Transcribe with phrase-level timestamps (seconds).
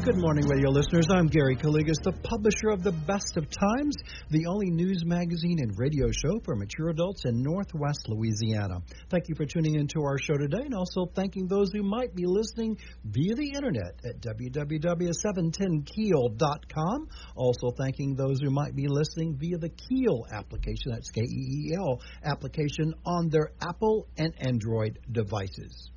[0.00, 1.06] Good morning, radio listeners.
[1.10, 3.94] I'm Gary Calligas, the publisher of The Best of Times,
[4.30, 8.82] the only news magazine and radio show for mature adults in Northwest Louisiana.
[9.10, 12.26] Thank you for tuning into our show today, and also thanking those who might be
[12.26, 17.08] listening via the internet at www.710keel.com.
[17.36, 21.76] Also thanking those who might be listening via the Keel application, that's K E E
[21.76, 25.91] L application, on their Apple and Android devices.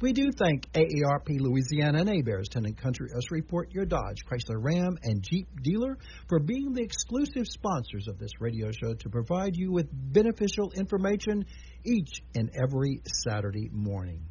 [0.00, 4.58] We do thank AARP Louisiana and Heberts Town and Country of Shreveport your Dodge, Chrysler
[4.58, 5.96] Ram, and Jeep dealer
[6.28, 11.44] for being the exclusive sponsors of this radio show to provide you with beneficial information
[11.84, 14.26] each and every Saturday morning.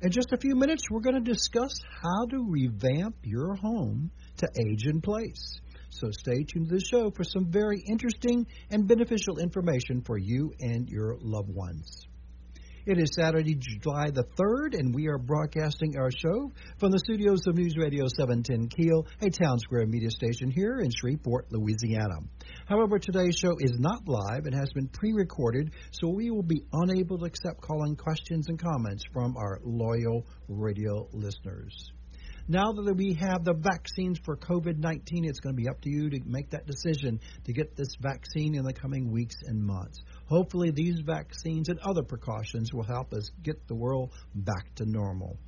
[0.00, 4.48] In just a few minutes, we're going to discuss how to revamp your home to
[4.64, 5.60] age in place.
[5.90, 10.52] So stay tuned to the show for some very interesting and beneficial information for you
[10.60, 12.07] and your loved ones.
[12.86, 17.40] It is Saturday, July the 3rd, and we are broadcasting our show from the studios
[17.46, 22.20] of News Radio 710 Keel, a Townsquare Media station here in Shreveport, Louisiana.
[22.66, 26.62] However, today's show is not live and has been pre recorded, so we will be
[26.72, 31.92] unable to accept calling questions and comments from our loyal radio listeners.
[32.50, 35.90] Now that we have the vaccines for COVID 19, it's going to be up to
[35.90, 40.00] you to make that decision to get this vaccine in the coming weeks and months.
[40.24, 45.38] Hopefully, these vaccines and other precautions will help us get the world back to normal.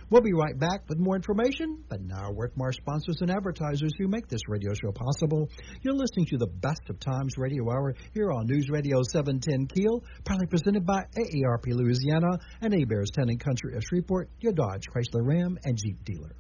[0.09, 4.07] We'll be right back with more information, but now a our sponsors and advertisers who
[4.07, 5.49] make this radio show possible.
[5.81, 10.03] You're listening to the Best of Times Radio Hour here on News Radio 710 Keel,
[10.25, 15.25] proudly presented by AARP Louisiana and Heberts Town and Country of Shreveport, your Dodge, Chrysler
[15.25, 16.35] Ram, and Jeep dealer.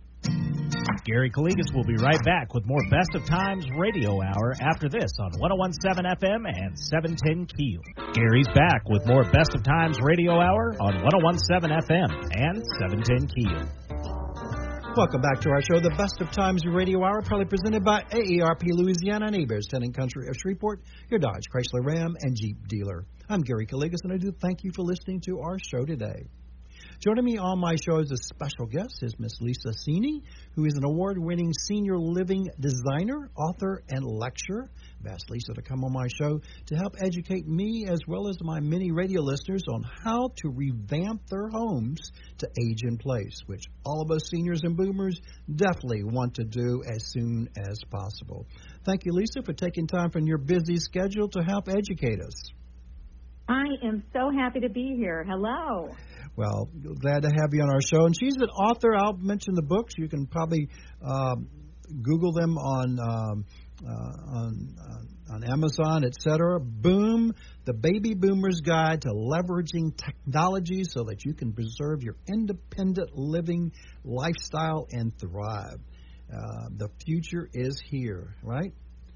[1.05, 5.11] Gary Calligas will be right back with more Best of Times Radio Hour after this
[5.19, 7.81] on 1017 FM and 710 Keel.
[8.13, 13.67] Gary's back with more Best of Times Radio Hour on 1017 FM and 710 Keel.
[14.95, 18.63] Welcome back to our show, the Best of Times Radio Hour, proudly presented by AARP
[18.63, 23.05] Louisiana Heberts Town and Country of Shreveport, your Dodge, Chrysler Ram, and Jeep dealer.
[23.27, 26.29] I'm Gary Calligas, and I do thank you for listening to our show today.
[26.99, 30.21] Joining me on my show as a special guest is Miss Lisa Cini,
[30.55, 34.69] who is an award winning senior living designer, author, and lecturer.
[35.01, 38.37] I've asked Lisa to come on my show to help educate me as well as
[38.41, 43.63] my many radio listeners on how to revamp their homes to age in place, which
[43.85, 45.19] all of us seniors and boomers
[45.53, 48.45] definitely want to do as soon as possible.
[48.85, 52.53] Thank you, Lisa, for taking time from your busy schedule to help educate us.
[53.47, 55.25] I am so happy to be here.
[55.27, 55.89] Hello.
[56.35, 56.69] Well,
[57.01, 58.05] glad to have you on our show.
[58.05, 58.95] And she's an author.
[58.95, 59.93] I'll mention the books.
[59.97, 60.69] You can probably
[61.05, 61.49] um,
[62.01, 63.45] Google them on um,
[63.85, 66.59] uh, on uh, on Amazon, etc.
[66.61, 67.33] Boom,
[67.65, 73.71] the Baby Boomer's Guide to Leveraging Technology so that you can preserve your independent living
[74.03, 75.79] lifestyle and thrive.
[76.31, 78.73] Uh, the future is here, right?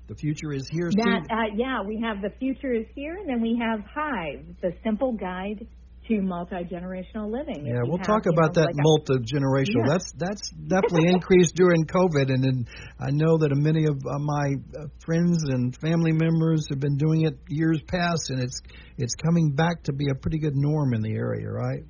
[0.08, 0.90] The future is here.
[0.90, 4.72] That, uh, yeah, we have the future is here, and then we have Hive, the
[4.84, 5.68] simple guide
[6.08, 7.66] to multi generational living.
[7.66, 9.84] Yeah, we'll have, talk about know, that like multi generational.
[9.84, 9.92] Yeah.
[9.92, 12.68] That's that's definitely increased during COVID, and, and
[13.00, 17.26] I know that many of uh, my uh, friends and family members have been doing
[17.26, 18.62] it years past, and it's
[18.98, 21.84] it's coming back to be a pretty good norm in the area, right?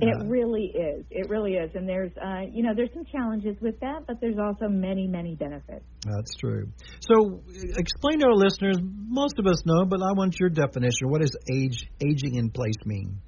[0.00, 1.04] It really is.
[1.10, 4.38] It really is, and there's, uh, you know, there's some challenges with that, but there's
[4.38, 5.84] also many, many benefits.
[6.04, 6.68] That's true.
[7.00, 7.42] So,
[7.76, 8.76] explain to our listeners.
[8.82, 11.10] Most of us know, but I want your definition.
[11.10, 13.20] What does age, aging in place mean?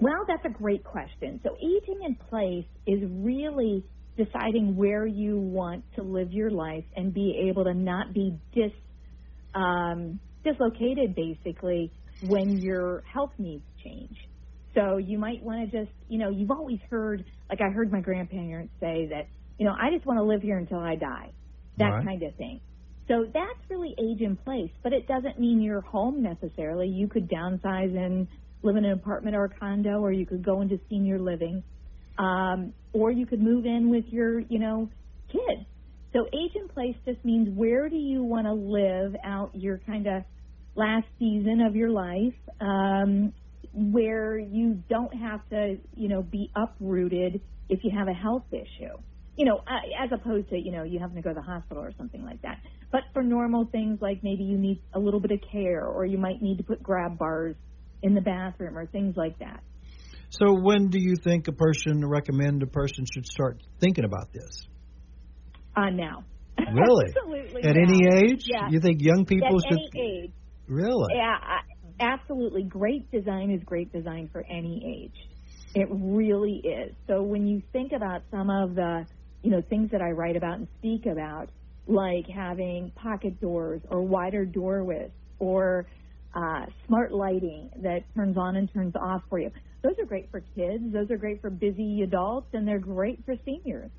[0.00, 1.40] Well, that's a great question.
[1.44, 3.84] So, aging in place is really
[4.16, 8.72] deciding where you want to live your life and be able to not be dis
[9.54, 11.92] um, dislocated, basically,
[12.22, 14.16] when your health needs change.
[14.78, 18.02] So you might want to just, you know, you've always heard, like I heard my
[18.02, 19.28] grandparents say that,
[19.58, 21.34] you know, I just want to live here until I die,
[21.78, 22.04] that Right.
[22.04, 22.62] kind of thing.
[23.08, 26.88] So that's really age in place, but it doesn't mean you're home necessarily.
[26.88, 28.28] You could downsize and
[28.62, 31.64] live in an apartment or a condo, or you could go into senior living,
[32.18, 34.90] um, or you could move in with your, you know,
[35.32, 35.66] kids.
[36.14, 40.06] So age in place just means where do you want to live out your kind
[40.08, 40.24] of
[40.76, 43.34] last season of your life, um,
[43.72, 48.96] where you don't have to, you know, be uprooted if you have a health issue.
[49.36, 51.82] You know, uh, as opposed to, you know, you having to go to the hospital
[51.82, 52.58] or something like that.
[52.90, 56.18] But for normal things like maybe you need a little bit of care or you
[56.18, 57.54] might need to put grab bars
[58.02, 59.62] in the bathroom or things like that.
[60.30, 64.66] So when do you think a person recommend a person should start thinking about this?
[65.76, 66.24] Uh, now.
[66.58, 67.06] Really?
[67.16, 67.62] Absolutely.
[67.62, 67.82] At now.
[67.82, 68.42] any age?
[68.46, 68.68] Yeah.
[68.70, 70.32] You think young people At should any age.
[70.68, 71.14] Really?
[71.14, 71.67] Yeah, I-
[72.00, 72.62] absolutely.
[72.64, 75.28] Great design is great design for any age.
[75.74, 76.94] It really is.
[77.06, 79.06] So when you think about some of the,
[79.42, 81.50] you know, things that I write about and speak about,
[81.86, 85.86] like having pocket doors or wider door widths or
[86.34, 89.50] uh, smart lighting that turns on and turns off for you,
[89.82, 90.84] those are great for kids.
[90.92, 93.90] Those are great for busy adults, and they're great for seniors.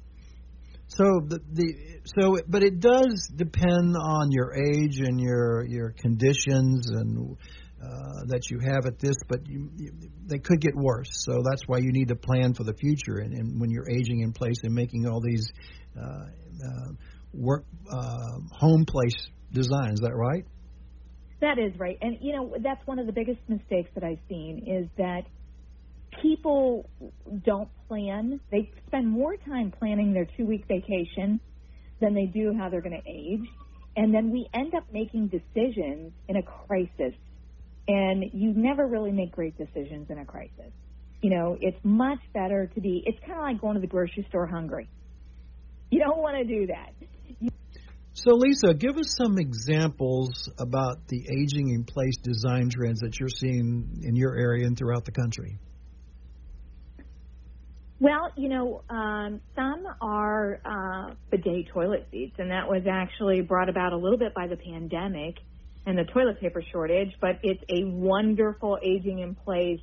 [0.88, 1.74] So the, the
[2.04, 7.38] so but it does depend on your age and your your conditions and
[7.82, 9.92] uh, that you have at this, but you, you,
[10.26, 11.10] they could get worse.
[11.12, 13.20] So that's why you need to plan for the future.
[13.20, 15.50] And, and when you're aging in place and making all these
[15.98, 16.92] uh, uh,
[17.34, 19.16] work uh, home place
[19.52, 20.46] designs, is that right?
[21.42, 21.98] That is right.
[22.02, 25.24] And, you know, that's one of the biggest mistakes that I've seen is that
[26.22, 26.90] people
[27.46, 28.42] don't plan.
[28.52, 31.40] They spend more time planning their two week vacation
[32.02, 33.48] than they do how they're going to age.
[33.96, 37.14] And then we end up making decisions in a crisis.
[37.90, 40.72] And you never really make great decisions in a crisis.
[41.24, 44.28] You know, it's much better to be, it's kind of like going to the grocery
[44.30, 44.88] store hungry.
[45.90, 47.52] You don't want to do that.
[48.14, 53.28] So, Lisa, give us some examples about the aging in place design trends that you're
[53.28, 55.58] seeing in your area and throughout the country.
[58.00, 63.68] Well, you know, um, some are uh, bidet toilet seats, and that was actually brought
[63.68, 65.36] about a little bit by the pandemic
[65.86, 67.14] and the toilet paper shortage.
[67.20, 69.80] But it's a wonderful aging in place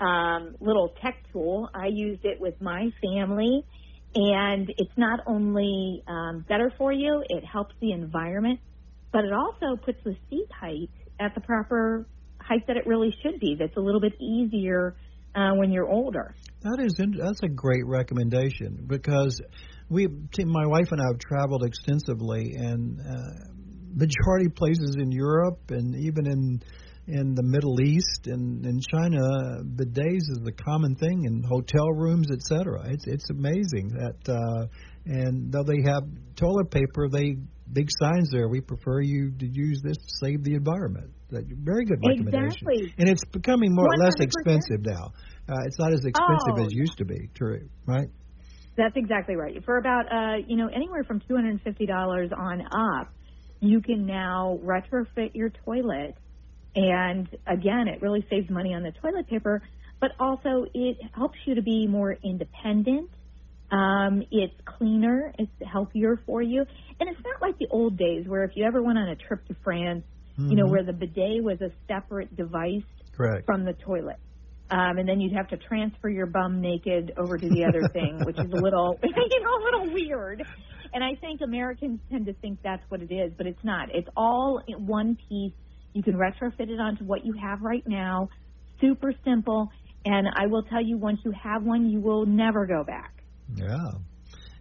[0.00, 1.68] um, little tech tool.
[1.74, 3.64] I used it with my family,
[4.14, 8.60] and it's not only um, better for you, it helps the environment,
[9.12, 10.90] but it also puts the seat height
[11.20, 12.06] at the proper
[12.40, 13.56] height that it really should be.
[13.58, 14.96] That's a little bit easier
[15.34, 16.34] uh, when you're older.
[16.62, 19.40] That is that's a great recommendation because
[19.90, 20.08] we
[20.38, 23.63] my wife and I have traveled extensively and uh,
[23.94, 26.60] majority places in Europe and even in
[27.06, 29.20] in the Middle East and in China
[29.62, 32.80] bidets is the common thing in hotel rooms etc.
[32.90, 34.66] It's it's amazing that uh,
[35.06, 36.02] and though they have
[36.36, 37.36] toilet paper they
[37.72, 41.10] big signs there we prefer you to use this to save the environment.
[41.30, 42.46] That very good recommendation.
[42.46, 42.94] Exactly.
[42.98, 44.22] And it's becoming more or less 100%.
[44.24, 45.12] expensive now.
[45.48, 46.62] Uh, it's not as expensive Oh.
[46.64, 48.08] as it used to be, true, right?
[48.76, 49.62] That's exactly right.
[49.64, 53.12] For about uh, you know anywhere from two hundred and fifty dollars on up,
[53.68, 56.16] you can now retrofit your toilet,
[56.74, 59.62] and again, it really saves money on the toilet paper,
[60.00, 63.10] but also it helps you to be more independent.
[63.70, 66.64] Um, it's cleaner, it's healthier for you,
[67.00, 69.44] and it's not like the old days where if you ever went on a trip
[69.46, 70.04] to France,
[70.48, 70.70] you know, Mhm.
[70.70, 73.46] where the bidet was a separate device Correct.
[73.46, 74.16] from the toilet.
[74.70, 78.24] Um, and then you'd have to transfer your bum naked over to the other thing,
[78.24, 80.44] which is a little, you know, a little weird.
[80.94, 83.88] And I think Americans tend to think that's what it is, but it's not.
[83.92, 85.52] It's all in one piece.
[85.92, 88.28] You can retrofit it onto what you have right now.
[88.80, 89.70] Super simple.
[90.04, 93.24] And I will tell you, once you have one, you will never go back.
[93.54, 93.90] Yeah.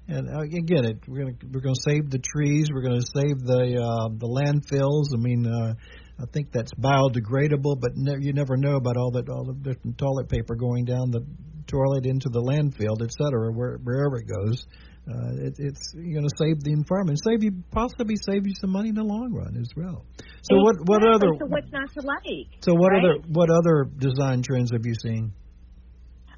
[0.07, 2.67] And uh, again, it, we're going we're going to save the trees.
[2.73, 5.15] We're going to save the uh, the landfills.
[5.15, 5.73] I mean, uh,
[6.19, 9.97] I think that's biodegradable, but ne- you never know about all that all the different
[9.97, 11.25] toilet paper going down the
[11.67, 14.65] toilet into the landfill, et cetera, where, wherever it goes.
[15.05, 18.89] Uh, it, it's going to save the environment, save you possibly save you some money
[18.89, 20.05] in the long run as well.
[20.43, 22.47] So what what other So what's not to like?
[22.61, 23.03] so what right?
[23.03, 25.33] other what other design trends have you seen?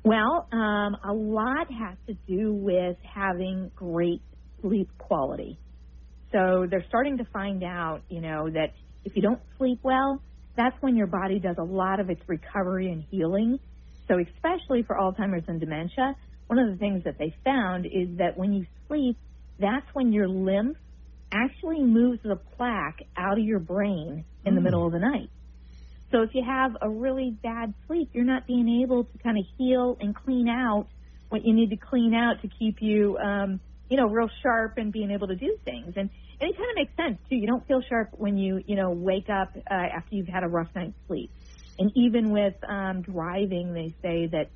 [0.03, 4.21] Well, um, a lot has to do with having great
[4.61, 5.59] sleep quality.
[6.31, 10.21] So they're starting to find out, you know, that if you don't sleep well,
[10.57, 13.59] that's when your body does a lot of its recovery and healing.
[14.07, 16.15] So especially for Alzheimer's and dementia,
[16.47, 19.17] one of the things that they found is that when you sleep,
[19.59, 20.77] that's when your lymph
[21.31, 24.55] actually moves the plaque out of your brain in mm.
[24.55, 25.29] the middle of the night.
[26.11, 29.45] So if you have a really bad sleep, you're not being able to kind of
[29.57, 30.87] heal and clean out
[31.29, 33.59] what you need to clean out to keep you, um,
[33.89, 35.93] you know, real sharp and being able to do things.
[35.97, 36.09] And,
[36.39, 37.35] and it kind of makes sense too.
[37.35, 40.47] You don't feel sharp when you, you know, wake up uh, after you've had a
[40.47, 41.31] rough night's sleep.
[41.79, 44.49] And even with um, driving, they say that,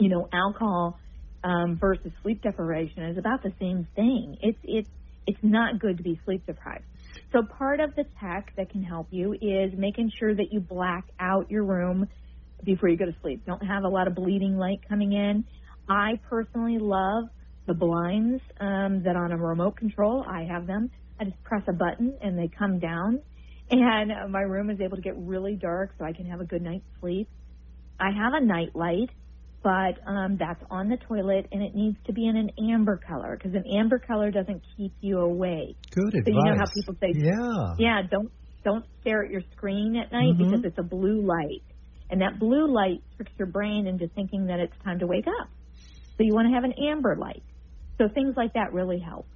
[0.00, 0.98] you know, alcohol
[1.44, 4.36] um, versus sleep deprivation is about the same thing.
[4.42, 4.88] It's it's
[5.26, 6.84] it's not good to be sleep deprived.
[7.32, 11.04] So part of the tech that can help you is making sure that you black
[11.20, 12.08] out your room
[12.64, 13.44] before you go to sleep.
[13.46, 15.44] Don't have a lot of bleeding light coming in.
[15.88, 17.24] I personally love
[17.66, 20.24] the blinds um, that on a remote control.
[20.28, 20.90] I have them.
[21.20, 23.20] I just press a button and they come down
[23.70, 26.44] and uh, my room is able to get really dark so I can have a
[26.44, 27.28] good night's sleep.
[28.00, 29.10] I have a night light,
[29.62, 33.36] but um, that's on the toilet and it needs to be in an amber color
[33.36, 35.76] because an amber color doesn't keep you awake.
[35.90, 36.22] Good advice.
[36.24, 38.30] So you know how people say, yeah, yeah, don't
[38.64, 40.50] don't stare at your screen at night mm-hmm.
[40.50, 41.62] because it's a blue light,
[42.10, 45.48] and that blue light tricks your brain into thinking that it's time to wake up.
[46.16, 47.42] So you want to have an amber light.
[47.98, 49.26] So things like that really help.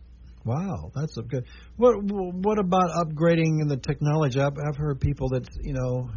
[0.45, 1.45] Wow, that's a good.
[1.77, 4.41] What what about upgrading in the technology?
[4.41, 6.11] I've, I've heard people that you know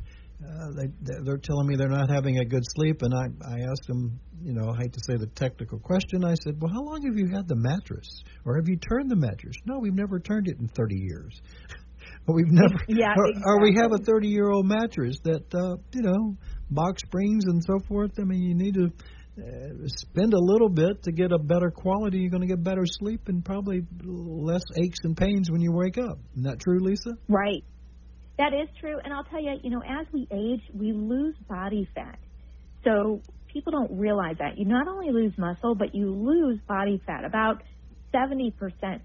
[0.45, 0.87] uh, they
[1.23, 4.53] they're telling me they're not having a good sleep, and I I asked them, you
[4.53, 6.23] know, I hate to say the technical question.
[6.23, 8.07] I said, well, how long have you had the mattress,
[8.45, 9.55] or have you turned the mattress?
[9.65, 11.41] No, we've never turned it in 30 years.
[12.25, 12.75] But we've never.
[12.87, 13.43] yeah, or, exactly.
[13.45, 16.35] or we have a 30 year old mattress that uh, you know
[16.69, 18.11] box springs and so forth.
[18.19, 18.85] I mean, you need to
[19.41, 22.19] uh, spend a little bit to get a better quality.
[22.19, 25.97] You're going to get better sleep and probably less aches and pains when you wake
[25.97, 26.19] up.
[26.33, 27.11] Isn't that true, Lisa?
[27.27, 27.63] Right.
[28.37, 28.97] That is true.
[29.03, 32.19] And I'll tell you, you know, as we age, we lose body fat.
[32.83, 34.57] So people don't realize that.
[34.57, 37.63] You not only lose muscle, but you lose body fat, about
[38.13, 38.53] 70%.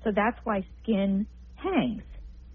[0.05, 2.03] So that's why skin hangs.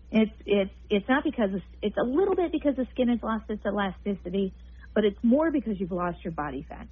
[0.09, 3.49] It's it's it's not because of, it's a little bit because the skin has lost
[3.49, 4.53] its elasticity,
[4.95, 6.87] but it's more because you've lost your body fat.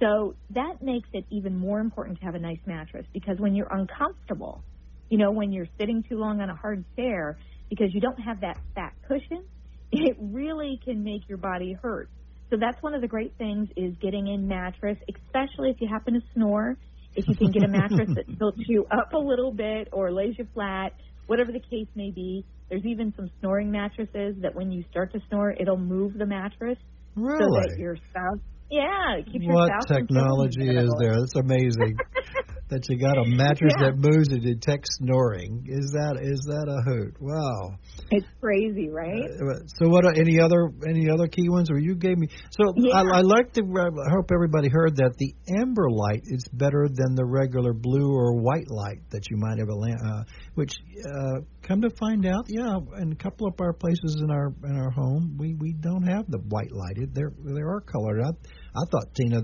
[0.00, 3.68] So that makes it even more important to have a nice mattress because when you're
[3.70, 4.64] uncomfortable,
[5.10, 8.40] you know, when you're sitting too long on a hard chair because you don't have
[8.40, 9.44] that fat cushion,
[9.92, 12.08] it really can make your body hurt.
[12.50, 16.14] So that's one of the great things is getting a mattress, especially if you happen
[16.14, 16.76] to snore.
[17.16, 20.34] If you can get a mattress that tilts you up a little bit or lays
[20.36, 20.92] you flat,
[21.26, 22.44] whatever the case may be.
[22.68, 26.78] There's even some snoring mattresses that when you start to snore, it'll move the mattress
[27.14, 27.38] really?
[27.38, 28.40] so that your spouse
[28.70, 31.14] yeah, keep What technology is there?
[31.14, 31.96] That's amazing.
[32.68, 33.90] that you got a mattress yeah.
[33.90, 35.66] that moves to detect snoring.
[35.68, 37.16] Is that is that a hoot?
[37.20, 37.76] Wow.
[38.10, 39.22] It's crazy, right?
[39.22, 40.04] Uh, so what?
[40.18, 41.70] Any other any other key ones?
[41.70, 42.28] Or you gave me.
[42.50, 42.96] So yeah.
[42.96, 43.62] I, I like to.
[43.62, 48.40] I hope everybody heard that the amber light is better than the regular blue or
[48.40, 50.72] white light that you might have a uh, which
[51.04, 54.76] uh, come to find out, yeah, in a couple of our places in our in
[54.76, 57.14] our home, we we don't have the white lighted.
[57.14, 58.22] They're they are colored.
[58.22, 58.30] I
[58.76, 59.42] I thought Tina,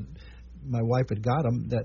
[0.64, 1.84] my wife had got them that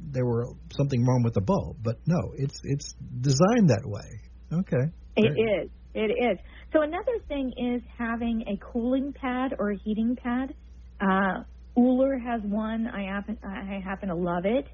[0.00, 4.20] there were something wrong with the bulb, but no, it's it's designed that way.
[4.52, 4.92] Okay.
[5.16, 5.64] It Great.
[5.64, 5.70] is.
[5.94, 6.38] It is.
[6.72, 10.54] So another thing is having a cooling pad or a heating pad.
[11.00, 11.42] Uh,
[11.78, 12.86] Ooler has one.
[12.86, 14.66] I happen I happen to love it.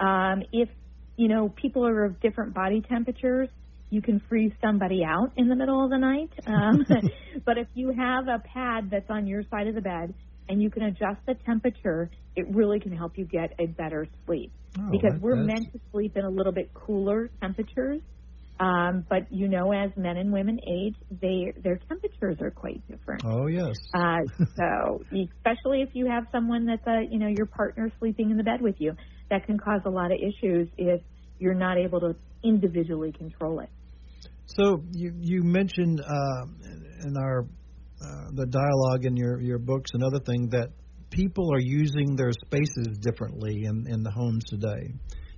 [0.00, 0.68] Um, if
[1.16, 3.48] you know people are of different body temperatures,
[3.90, 6.30] you can freeze somebody out in the middle of the night.
[6.46, 6.84] Um,
[7.46, 10.14] but if you have a pad that's on your side of the bed
[10.48, 14.52] and you can adjust the temperature, it really can help you get a better sleep.
[14.78, 15.46] Oh, because that, we're that's...
[15.46, 18.00] meant to sleep in a little bit cooler temperatures.
[18.60, 23.22] Um, but you know, as men and women age, they their temperatures are quite different.
[23.24, 23.76] Oh yes.
[23.94, 24.18] uh,
[24.56, 28.42] so especially if you have someone that's a you know your partner sleeping in the
[28.42, 28.94] bed with you,
[29.30, 31.00] that can cause a lot of issues if
[31.38, 33.68] you're not able to individually control it.
[34.46, 36.46] So you you mentioned uh,
[37.04, 37.46] in our
[38.00, 40.68] uh, the dialogue in your your books and other things that
[41.10, 44.92] people are using their spaces differently in in the homes today,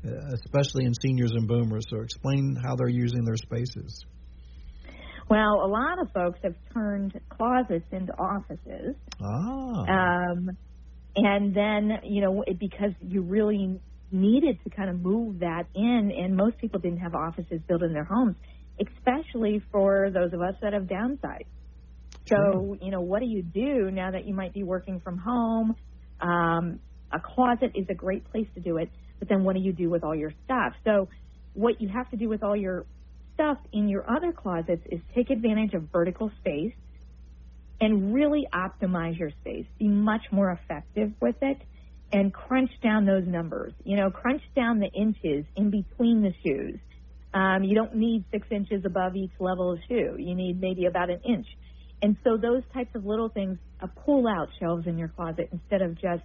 [0.06, 1.84] uh, especially in seniors and boomers.
[1.88, 4.04] So explain how they're using their spaces.
[5.30, 8.96] Well, a lot of folks have turned closets into offices.
[9.22, 10.32] Ah.
[10.32, 10.50] Um,
[11.14, 16.36] and then, you know, because you really needed to kind of move that in, and
[16.36, 18.34] most people didn't have offices built in their homes,
[18.80, 21.46] especially for those of us that have downsized.
[22.30, 25.76] So, you know, what do you do now that you might be working from home?
[26.20, 26.80] Um,
[27.12, 29.90] a closet is a great place to do it, but then what do you do
[29.90, 30.74] with all your stuff?
[30.84, 31.08] So,
[31.54, 32.86] what you have to do with all your
[33.34, 36.72] stuff in your other closets is take advantage of vertical space
[37.80, 39.66] and really optimize your space.
[39.78, 41.58] Be much more effective with it
[42.12, 43.72] and crunch down those numbers.
[43.84, 46.78] You know, crunch down the inches in between the shoes.
[47.32, 50.16] Um, you don't need six inches above each level of shoe.
[50.18, 51.46] You need maybe about an inch.
[52.02, 55.82] And so those types of little things uh, pull out shelves in your closet instead
[55.82, 56.22] of just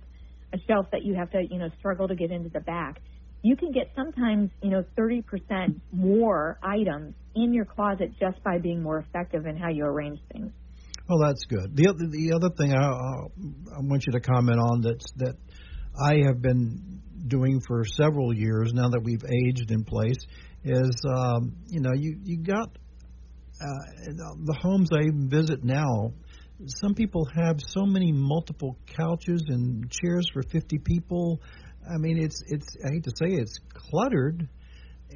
[0.53, 2.99] a shelf that you have to, you know, struggle to get into the back.
[3.41, 5.23] You can get sometimes, you know, 30%
[5.91, 10.51] more items in your closet just by being more effective in how you arrange things.
[11.07, 11.75] Well, that's good.
[11.75, 15.35] The other the other thing I, I want you to comment on that that
[16.01, 20.17] I have been doing for several years now that we've aged in place
[20.63, 22.69] is um, you know you you got
[23.59, 26.13] the homes I visit now.
[26.67, 31.41] Some people have so many multiple couches and chairs for 50 people.
[31.83, 34.47] I mean, it's it's I hate to say it, it's cluttered,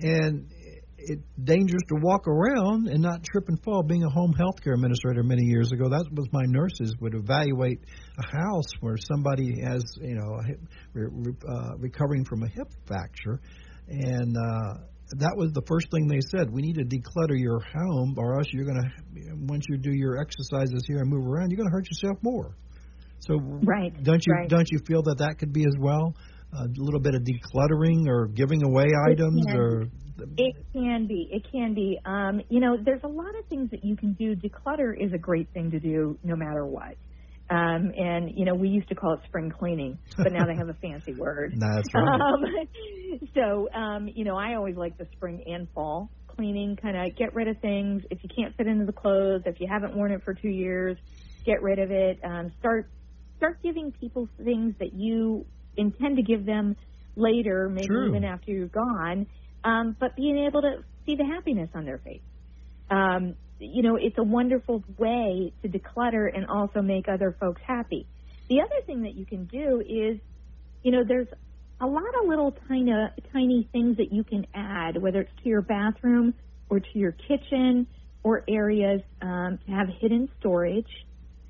[0.02, 0.52] and
[0.98, 3.84] it's dangerous to walk around and not trip and fall.
[3.84, 7.80] Being a home health care administrator many years ago, that was my nurses would evaluate
[8.18, 10.60] a house where somebody has, you know, hip,
[10.96, 13.40] uh, recovering from a hip fracture,
[13.88, 14.74] and uh,
[15.18, 16.50] that was the first thing they said.
[16.52, 20.20] We need to declutter your home, or else you're going to, once you do your
[20.20, 22.56] exercises here and move around, you're going to hurt yourself more.
[23.20, 24.48] So, right, don't you right.
[24.48, 26.16] don't you feel that that could be as well?
[26.54, 29.88] a little bit of decluttering or giving away items or
[30.38, 33.84] it can be it can be um you know there's a lot of things that
[33.84, 36.96] you can do declutter is a great thing to do no matter what
[37.50, 40.70] um and you know we used to call it spring cleaning but now they have
[40.70, 41.54] a fancy word.
[41.60, 42.22] That's right.
[42.22, 42.46] Um,
[43.36, 47.34] so um you know i always like the spring and fall cleaning kind of get
[47.34, 48.04] rid of things.
[48.12, 50.98] If you can't fit into the clothes if you haven't worn it for two years
[51.46, 52.20] get rid of it.
[52.24, 52.92] Um start
[53.38, 55.46] start giving people things that you
[55.78, 56.76] intend to give them
[57.16, 58.10] later, maybe True.
[58.10, 59.28] even after you're gone,
[59.64, 62.22] um, but being able to see the happiness on their face.
[62.90, 68.08] Um, you know, it's a wonderful way to declutter and also make other folks happy.
[68.50, 70.20] The other thing that you can do is,
[70.84, 71.28] you know, there's
[71.82, 72.92] a lot of little tiny,
[73.32, 76.34] tiny things that you can add, whether it's to your bathroom
[76.70, 77.88] or to your kitchen
[78.24, 80.90] or areas um, to have hidden storage.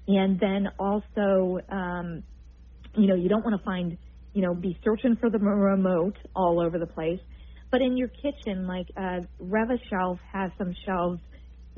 [0.07, 2.23] And then also, um,
[2.95, 3.97] you know, you don't want to find
[4.33, 7.19] you know, be searching for the remote all over the place.
[7.71, 11.19] But in your kitchen, like uh, Reva Shelf has some shelves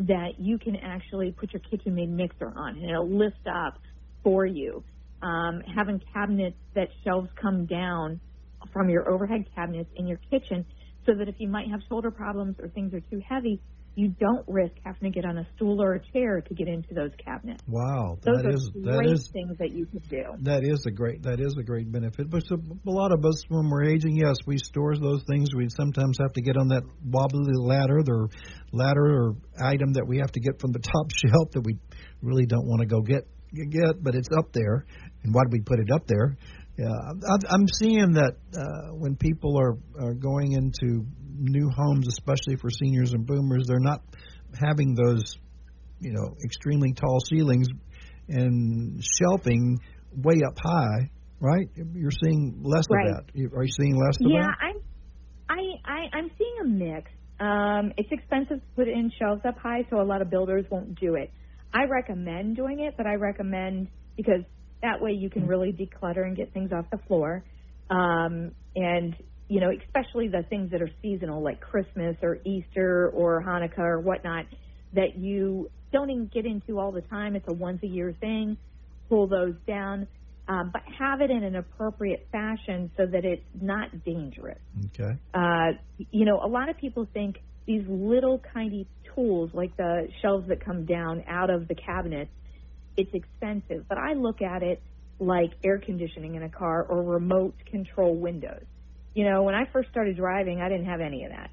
[0.08, 3.80] that you can actually put your KitchenAid mixer on, and it'll lift up
[4.24, 4.84] for you.
[5.22, 8.20] Um, having cabinets that shelves come down
[8.74, 10.66] from your overhead cabinets in your kitchen,
[11.06, 13.62] so that if you might have shoulder problems or things are too heavy,
[13.96, 16.94] you don't risk having to get on a stool or a chair to get into
[16.94, 17.62] those cabinets.
[17.68, 20.24] Wow, those that are is great that is things that you could do.
[20.42, 22.30] That is a great that is a great benefit.
[22.30, 25.50] But so, a lot of us, when we're aging, yes, we store those things.
[25.56, 28.30] We sometimes have to get on that wobbly ladder, the
[28.72, 31.78] ladder or item that we have to get from the top shelf that we
[32.22, 34.86] really don't want to go get get, but it's up there.
[35.24, 36.38] And why do we put it up there?
[36.82, 36.90] Yeah,
[37.50, 41.06] I'm seeing that uh, when people are, are going into
[41.38, 44.02] new homes, especially for seniors and boomers, they're not
[44.60, 45.36] having those,
[46.00, 47.68] you know, extremely tall ceilings
[48.28, 49.80] and shelving
[50.12, 51.70] way up high, right?
[51.76, 53.10] You're seeing less right.
[53.10, 53.56] of that.
[53.56, 54.58] Are you seeing less of yeah, that?
[54.60, 54.82] I'm,
[55.50, 57.12] I, I, I'm seeing a mix.
[57.40, 61.00] Um, it's expensive to put in shelves up high, so a lot of builders won't
[61.00, 61.32] do it.
[61.74, 64.44] I recommend doing it, but I recommend because
[64.82, 67.44] that way you can really declutter and get things off the floor.
[67.90, 69.16] Um, and
[69.48, 74.00] you know, especially the things that are seasonal, like Christmas or Easter or Hanukkah or
[74.00, 74.46] whatnot,
[74.94, 77.36] that you don't even get into all the time.
[77.36, 78.56] It's a once a year thing.
[79.10, 80.08] Pull those down,
[80.48, 84.60] um, but have it in an appropriate fashion so that it's not dangerous.
[84.86, 85.18] Okay.
[85.34, 85.72] Uh,
[86.12, 87.36] you know, a lot of people think
[87.68, 92.32] these little tiny tools, like the shelves that come down out of the cabinets,
[93.02, 93.86] it's expensive.
[93.88, 94.82] But I look at it
[95.20, 98.66] like air conditioning in a car or remote control windows
[99.14, 101.50] you know, when I first started driving, I didn't have any of that.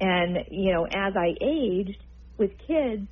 [0.00, 2.02] And, you know, as I aged
[2.38, 3.06] with kids,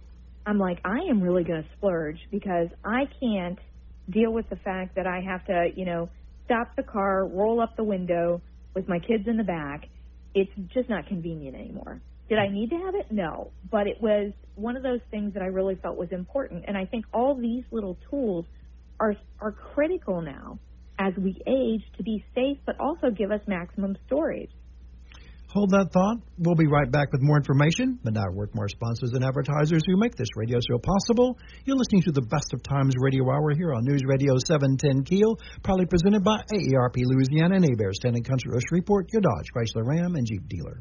[0.47, 3.59] I'm like, I am really going to splurge because I can't
[4.09, 6.09] deal with the fact that I have to, you know,
[6.45, 8.41] stop the car, roll up the window
[8.75, 9.89] with my kids in the back.
[10.35, 12.01] It's just not convenient anymore.
[12.31, 13.11] Did I need to have it?
[13.11, 13.51] No.
[13.71, 16.65] But it was one of those things that I really felt was important.
[16.69, 18.47] And I think all these little tools
[19.01, 20.61] are are critical now
[20.99, 24.51] as we age to be safe, but also give us maximum storage.
[25.51, 26.23] Hold that thought.
[26.39, 29.99] We'll be right back with more information, but now word more sponsors and advertisers who
[29.99, 31.39] make this radio show possible.
[31.65, 35.35] You're listening to the Best of Times Radio Hour here on News Radio 710 Keel,
[35.65, 40.15] proudly presented by AARP Louisiana and Heberts, Town Country of Shreveport, your Dodge, Chrysler Ram,
[40.15, 40.79] and Jeep dealer.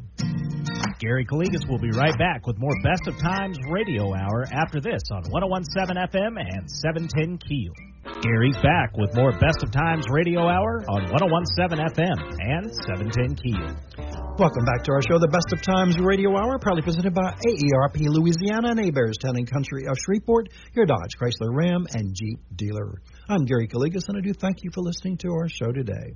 [1.00, 5.02] Gary Calligas will be right back with more Best of Times Radio Hour after this
[5.10, 7.74] on 1017 FM and 710 Keel.
[8.22, 14.09] Gary's back with more Best of Times Radio Hour on 1017 FM and 710 Keel.
[14.40, 18.00] Welcome back to our show, the Best of Times Radio Hour, proudly presented by AARP
[18.08, 23.02] Louisiana and Heberts, Town and Country of Shreveport, your Dodge, Chrysler, Ram, and Jeep dealer.
[23.28, 26.16] I'm Gary Calligas, and I do thank you for listening to our show today.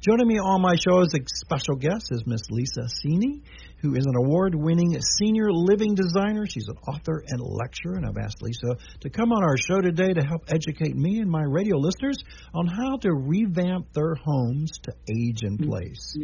[0.00, 3.42] Joining me on my show as a special guest is Miss Lisa Cini,
[3.82, 6.46] who is an award-winning senior living designer.
[6.46, 10.14] She's an author and lecturer, and I've asked Lisa to come on our show today
[10.14, 12.16] to help educate me and my radio listeners
[12.54, 16.16] on how to revamp their homes to age in place.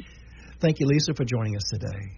[0.64, 2.16] Thank you, Lisa, for joining us today.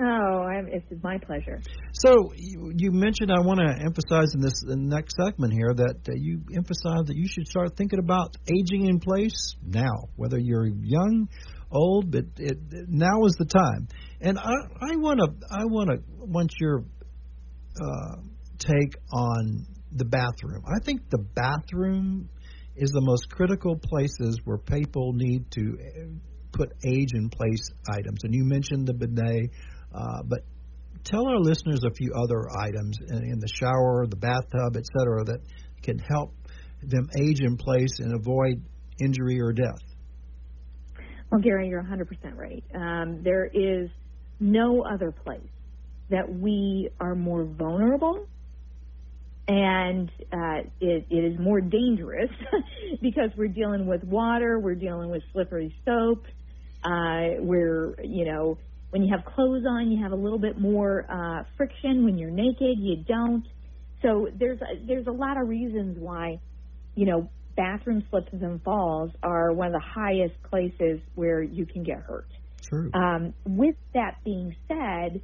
[0.00, 1.60] Oh, I'm, it's my pleasure.
[1.92, 5.72] So you, you mentioned I want to emphasize in this in the next segment here
[5.72, 10.36] that uh, you emphasize that you should start thinking about aging in place now, whether
[10.36, 11.28] you're young,
[11.70, 13.86] old, but it, it, now is the time.
[14.20, 14.54] And I
[14.90, 16.82] I want to I want to want your
[17.80, 18.16] uh,
[18.58, 20.64] take on the bathroom.
[20.66, 22.30] I think the bathroom
[22.74, 25.78] is the most critical places where people need to
[26.54, 28.24] put age in place items.
[28.24, 29.50] And you mentioned the bidet,
[29.94, 30.40] uh, but
[31.04, 35.24] tell our listeners a few other items in, in the shower, the bathtub, et cetera,
[35.24, 35.40] that
[35.82, 36.34] can help
[36.82, 38.62] them age in place and avoid
[39.00, 39.82] injury or death.
[41.30, 42.64] Well, Gary, you're 100% right.
[42.74, 43.90] Um, there is
[44.38, 45.40] no other place
[46.10, 48.26] that we are more vulnerable
[49.46, 52.30] and uh, it, it is more dangerous
[53.02, 56.24] because we're dealing with water, we're dealing with slippery soap,
[56.84, 58.58] uh, where you know
[58.90, 62.04] when you have clothes on, you have a little bit more uh, friction.
[62.04, 63.44] When you're naked, you don't.
[64.02, 66.38] So there's a, there's a lot of reasons why
[66.94, 71.82] you know bathroom slips and falls are one of the highest places where you can
[71.82, 72.28] get hurt.
[72.62, 72.90] True.
[72.94, 75.20] Um, with that being said,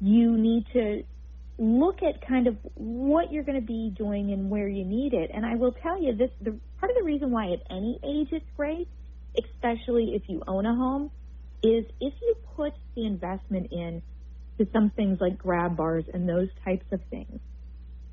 [0.00, 1.02] you need to
[1.58, 5.30] look at kind of what you're going to be doing and where you need it.
[5.32, 8.28] And I will tell you this: the part of the reason why at any age
[8.32, 8.88] it's great
[9.38, 11.10] especially if you own a home,
[11.62, 14.02] is if you put the investment in
[14.58, 17.40] to some things like grab bars and those types of things,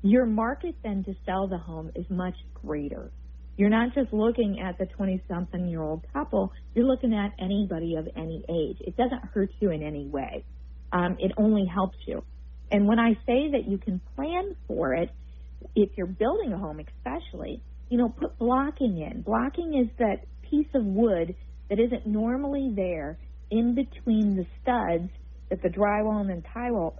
[0.02, 3.10] your market then to sell the home is much greater.
[3.56, 7.96] You're not just looking at the 20 something year old couple, you're looking at anybody
[7.96, 8.76] of any age.
[8.80, 10.44] It doesn't hurt you in any way.
[10.92, 12.22] Um, it only helps you.
[12.70, 15.10] And when I say that you can plan for it,
[15.74, 19.22] if you're building a home especially, you know, put blocking in.
[19.22, 21.34] Blocking is that piece of wood
[21.68, 23.18] that isn't normally there
[23.50, 25.10] in between the studs
[25.50, 26.98] that the drywall and the tile,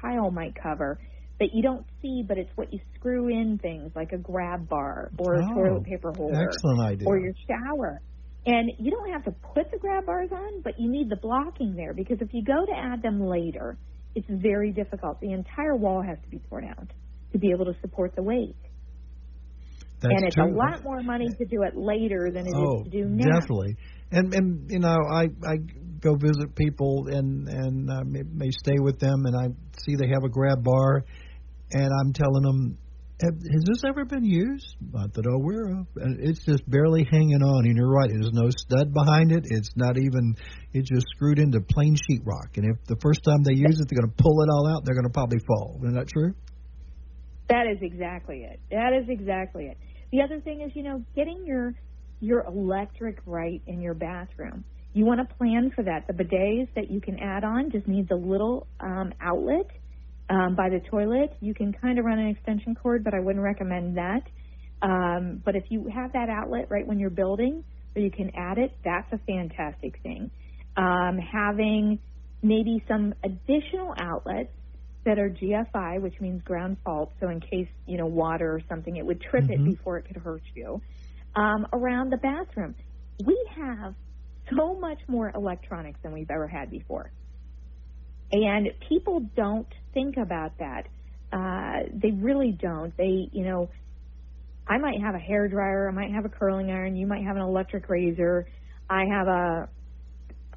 [0.00, 0.98] tile might cover
[1.40, 5.10] that you don't see, but it's what you screw in things like a grab bar
[5.18, 7.08] or a oh, toilet paper holder excellent idea.
[7.08, 8.00] or your shower.
[8.46, 11.74] And you don't have to put the grab bars on, but you need the blocking
[11.76, 13.78] there because if you go to add them later,
[14.14, 15.20] it's very difficult.
[15.20, 16.88] The entire wall has to be torn out
[17.32, 18.56] to be able to support the weight.
[20.00, 20.44] That's and it's true.
[20.44, 23.40] a lot more money to do it later than it is oh, to do now.
[23.40, 23.76] definitely.
[24.10, 25.56] And and you know, I I
[26.00, 29.48] go visit people and and uh, may, may stay with them, and I
[29.80, 31.04] see they have a grab bar,
[31.72, 32.78] and I'm telling them.
[33.22, 34.76] Has this ever been used?
[34.92, 35.86] Not that I'm aware of.
[35.96, 37.64] And it's just barely hanging on.
[37.64, 38.10] And you're right.
[38.10, 39.44] There's no stud behind it.
[39.44, 40.34] It's not even.
[40.74, 42.58] It's just screwed into plain sheetrock.
[42.58, 44.84] And if the first time they use it, they're going to pull it all out.
[44.84, 45.78] They're going to probably fall.
[45.84, 46.34] Isn't that true?
[47.48, 48.60] That is exactly it.
[48.70, 49.76] That is exactly it.
[50.12, 51.74] The other thing is, you know, getting your
[52.20, 54.64] your electric right in your bathroom.
[54.94, 56.06] You want to plan for that.
[56.06, 59.66] The bidets that you can add on just needs a little um, outlet
[60.30, 61.36] um, by the toilet.
[61.40, 64.22] You can kind of run an extension cord, but I wouldn't recommend that.
[64.80, 67.64] Um, but if you have that outlet right when you're building,
[67.96, 70.30] or you can add it, that's a fantastic thing.
[70.76, 71.98] Um, having
[72.42, 74.52] maybe some additional outlets
[75.04, 78.96] that are GFI, which means ground fault, so in case you know water or something,
[78.96, 79.52] it would trip Mm-hmm.
[79.52, 80.80] it before it could hurt you.
[81.36, 82.74] Um, around the bathroom,
[83.26, 83.94] we have
[84.56, 87.12] so much more electronics than we've ever had before,
[88.32, 90.86] and people don't think about that.
[91.32, 92.96] Uh, they really don't.
[92.96, 93.70] They, you know,
[94.68, 97.36] I might have a hair dryer, I might have a curling iron, you might have
[97.36, 98.46] an electric razor,
[98.88, 99.68] I have a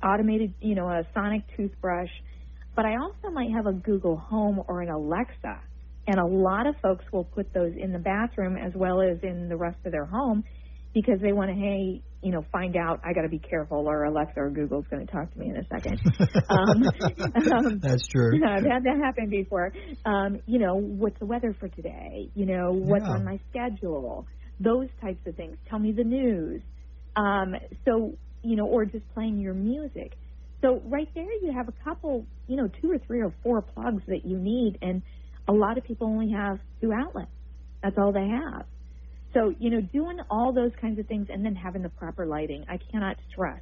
[0.03, 2.09] automated, you know, a sonic toothbrush
[2.77, 5.59] but I also might have a Google Home or an Alexa.
[6.05, 9.49] And a lot of folks will put those in the bathroom as well as in
[9.49, 10.43] the rest of their home
[10.93, 14.05] because they want to, hey, you know, find out I got to be careful, or
[14.05, 15.99] Alexa or Google's going to talk to me in a second.
[16.49, 16.83] um,
[17.51, 18.39] um, That's true.
[18.47, 19.73] I've had that happen before.
[20.05, 22.29] Um, you know, what's the weather for today?
[22.35, 23.13] You know, what's Yeah.
[23.15, 24.27] on my schedule?
[24.59, 25.57] Those types of things.
[25.67, 26.61] Tell me the news.
[27.15, 28.13] Um, so,
[28.43, 30.13] you know, or just playing your music.
[30.61, 34.03] So right there, you have a couple, you know, two or three or four plugs
[34.07, 35.01] that you need, and
[35.47, 37.31] a lot of people only have two outlets.
[37.83, 38.65] That's all they have.
[39.33, 42.65] So, you know, doing all those kinds of things and then having the proper lighting.
[42.67, 43.61] I cannot stress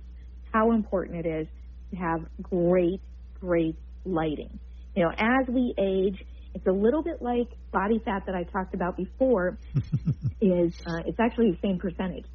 [0.54, 1.48] how important it is
[1.92, 3.02] to have great,
[3.42, 4.60] great lighting.
[4.96, 8.74] You know, as we age, it's a little bit like body fat that I talked
[8.74, 9.58] about before.
[10.42, 12.26] is uh, it's actually the same percentage.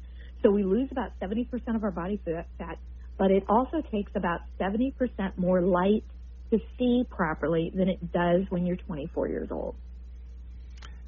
[0.43, 2.77] So we lose about 70% of our body fat,
[3.21, 4.93] but it also takes about 70%
[5.37, 6.03] more light
[6.49, 9.75] to see properly than it does when you're 24 years old.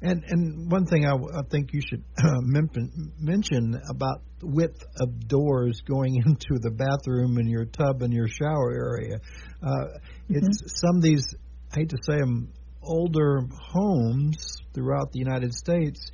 [0.00, 5.26] And and one thing I, I think you should uh, mention, about the width of
[5.26, 9.18] doors going into the bathroom and your tub and your shower area.
[9.60, 9.98] Uh,
[10.28, 11.34] It's some of these
[11.72, 13.40] I hate to say them older
[13.72, 16.12] homes throughout the United States.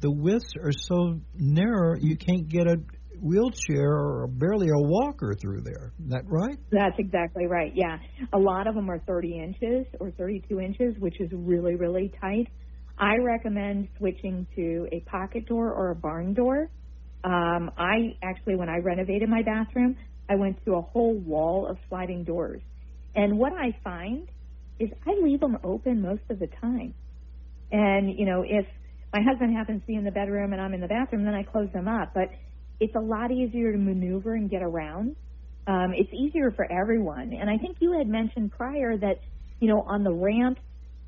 [0.00, 2.78] The widths are so narrow you can't get a
[3.22, 5.92] wheelchair or barely a walker through there.
[6.04, 6.58] Is that right?
[6.70, 7.72] That's exactly right.
[7.74, 7.98] Yeah.
[8.32, 12.48] A lot of them are 30 inches or 32 inches, which is really, really tight.
[12.98, 16.68] I recommend switching to a pocket door or a barn door.
[17.24, 19.96] Um, I actually, when I renovated my bathroom,
[20.28, 22.60] I went to a whole wall of sliding doors.
[23.14, 24.28] And what I find
[24.78, 26.94] is I leave them open most of the time.
[27.70, 28.66] And, you know, if
[29.12, 31.42] my husband happens to be in the bedroom and I'm in the bathroom, then I
[31.42, 32.12] close them up.
[32.14, 32.30] But
[32.82, 35.14] it's a lot easier to maneuver and get around.
[35.68, 37.32] Um, it's easier for everyone.
[37.32, 39.20] And I think you had mentioned prior that,
[39.60, 40.60] you know, on the ramps,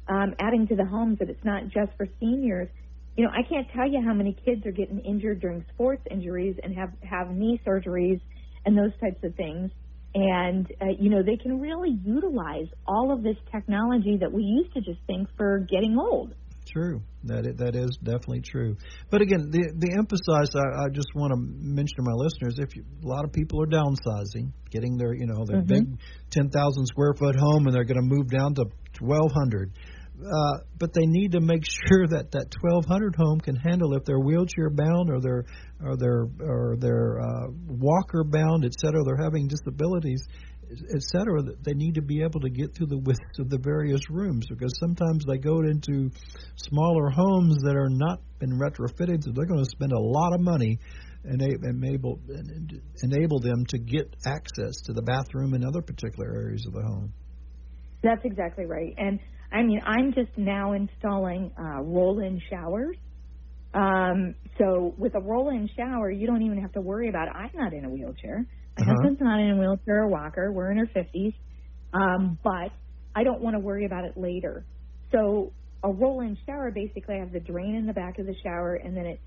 [0.09, 2.69] um, adding to the homes that it's not just for seniors.
[3.17, 6.57] You know, I can't tell you how many kids are getting injured during sports injuries
[6.63, 8.21] and have have knee surgeries
[8.65, 9.73] and those types of things.
[10.15, 14.73] And uh, you know, they can really utilize all of this technology that we used
[14.75, 16.35] to just think for getting old.
[16.67, 17.03] True.
[17.25, 18.77] That is, that is definitely true.
[19.11, 22.75] But again, the the emphasize I, I just want to mention to my listeners: if
[22.75, 25.69] you, a lot of people are downsizing, getting their you know their Mhm.
[25.69, 25.85] big
[26.31, 29.73] ten thousand square foot home, and they're going to move down to twelve hundred.
[30.15, 34.21] Uh, but they need to make sure that that 1200 home can handle if they're
[34.21, 35.45] wheelchair bound or they're
[35.85, 39.03] or they're or they're uh, walker bound, et cetera.
[39.05, 40.25] They're having disabilities,
[40.95, 41.43] et cetera.
[41.43, 44.47] that They need to be able to get through the widths of the various rooms
[44.49, 46.11] because sometimes they go into
[46.57, 50.41] smaller homes that are not been retrofitted, so they're going to spend a lot of
[50.41, 50.79] money
[51.25, 52.21] and enable
[53.03, 57.13] enable them to get access to the bathroom and other particular areas of the home.
[58.03, 58.95] That's exactly right.
[58.99, 59.19] And
[59.51, 62.97] I mean, I'm just now installing uh, roll-in showers.
[63.73, 67.35] Um, so with a roll-in shower, you don't even have to worry about it.
[67.35, 68.47] I'm not in a wheelchair.
[68.87, 69.03] My Uh-huh.
[69.03, 70.53] husband's not in a wheelchair or walker.
[70.53, 71.35] We're in our 50s.
[71.93, 72.71] Um, but
[73.15, 74.65] I don't want to worry about it later.
[75.13, 78.97] So a roll-in shower basically has the drain in the back of the shower, and
[78.97, 79.21] then it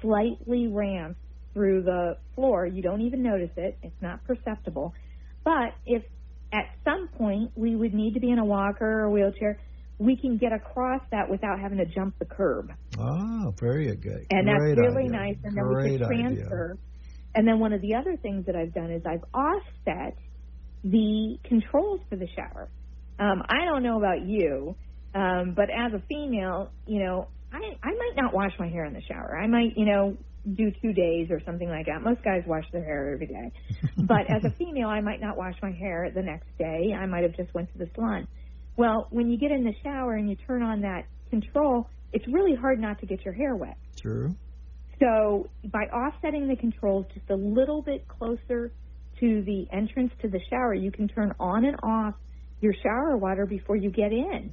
[0.00, 1.18] slightly ramps
[1.52, 2.66] through the floor.
[2.66, 3.76] You don't even notice it.
[3.82, 4.94] It's not perceptible.
[5.44, 6.02] But if
[6.52, 9.58] at some point we would need to be in a walker or a wheelchair,
[9.98, 12.70] we can get across that without having to jump the curb.
[12.98, 14.26] Ah, very good.
[14.30, 15.18] And Great that's really idea.
[15.18, 15.36] nice.
[15.44, 16.48] And then we can idea.
[17.34, 20.16] And then one of the other things that I've done is I've offset
[20.84, 22.68] the controls for the shower.
[23.18, 24.74] Um, I don't know about you,
[25.14, 28.94] um, but as a female, you know, I I might not wash my hair in
[28.94, 29.38] the shower.
[29.38, 30.16] I might, you know,
[30.54, 32.02] do two days or something like that.
[32.02, 33.52] Most guys wash their hair every day.
[33.96, 36.94] but as a female, I might not wash my hair the next day.
[36.98, 38.26] I might have just went to the salon.
[38.76, 42.54] Well, when you get in the shower and you turn on that control, it's really
[42.54, 43.76] hard not to get your hair wet.
[44.00, 44.34] True.
[45.02, 48.72] So by offsetting the controls just a little bit closer
[49.18, 52.14] to the entrance to the shower, you can turn on and off
[52.60, 54.52] your shower water before you get in.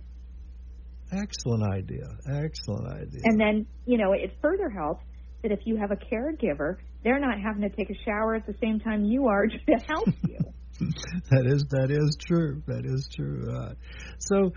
[1.12, 2.06] Excellent idea.
[2.28, 3.22] Excellent idea.
[3.26, 5.04] And then, you know, it further helps
[5.44, 8.56] that if you have a caregiver, they're not having to take a shower at the
[8.62, 10.40] same time you are to help you.
[11.30, 12.64] that is that is true.
[12.68, 13.48] That is true.
[13.52, 13.74] Uh,
[14.20, 14.54] so,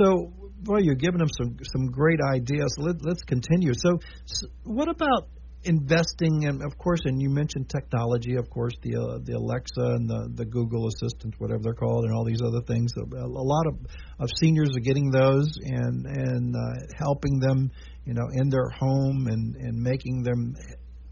[0.00, 2.74] so boy, you're giving them some some great ideas.
[2.78, 3.72] Let, let's continue.
[3.74, 5.28] So, so, what about
[5.64, 6.46] investing?
[6.46, 8.36] And of course, and you mentioned technology.
[8.36, 12.14] Of course, the uh, the Alexa and the the Google Assistant, whatever they're called, and
[12.14, 12.92] all these other things.
[12.96, 13.74] A, a lot of
[14.20, 17.70] of seniors are getting those and and uh, helping them,
[18.04, 20.54] you know, in their home and and making them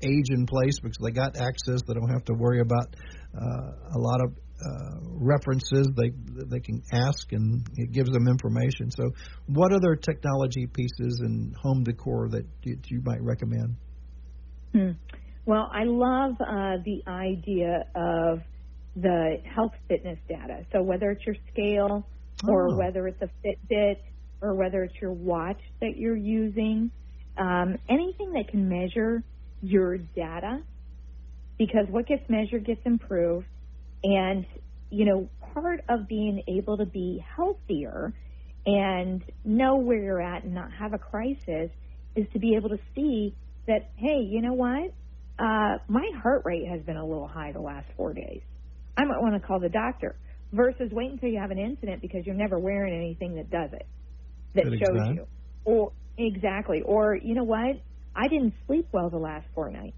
[0.03, 1.83] age in place because they got access.
[1.87, 2.94] They don't have to worry about
[3.35, 5.88] uh, a lot of uh, references.
[5.97, 6.11] They
[6.47, 8.90] they can ask and it gives them information.
[8.90, 9.11] So,
[9.47, 13.77] what other technology pieces and home decor that you, you might recommend?
[14.73, 14.90] Hmm.
[15.47, 18.40] Well, I love uh, the idea of
[18.97, 20.66] the health fitness data.
[20.73, 22.07] So whether it's your scale
[22.47, 22.77] or Oh.
[22.77, 23.97] whether it's a Fitbit
[24.42, 26.90] or whether it's your watch that you're using,
[27.37, 29.23] um, anything that can measure
[29.62, 30.62] your data,
[31.59, 33.47] because what gets measured gets improved.
[34.02, 34.46] And,
[34.90, 38.12] you know, part of being able to be healthier
[38.66, 41.70] and know where you're at and not have a crisis
[42.14, 43.34] is to be able to see
[43.66, 44.92] that, hey, you know what?
[45.38, 48.40] Uh, my heart rate has been a little high the last four days.
[48.96, 50.16] I might want to call the doctor
[50.52, 53.87] versus wait until you have an incident because you're never wearing anything that does it,
[54.54, 55.14] that Good shows example.
[55.14, 55.26] you.
[55.64, 56.82] Or exactly.
[56.84, 57.80] Or you know what?
[58.16, 59.94] I didn't sleep well the last fortnight.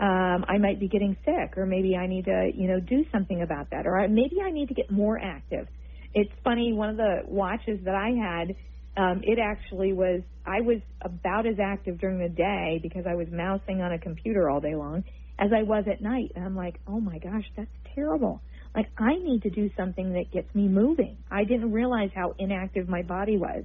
[0.00, 3.42] Um, I might be getting sick, or maybe I need to, you know, do something
[3.42, 5.66] about that, or I, maybe I need to get more active.
[6.14, 6.72] It's funny.
[6.72, 8.56] One of the watches that I had,
[8.96, 10.22] um, it actually was.
[10.46, 14.48] I was about as active during the day because I was mousing on a computer
[14.48, 15.04] all day long
[15.38, 16.32] as I was at night.
[16.34, 18.40] And I'm like, oh my gosh, that's terrible.
[18.74, 21.18] Like I need to do something that gets me moving.
[21.30, 23.64] I didn't realize how inactive my body was.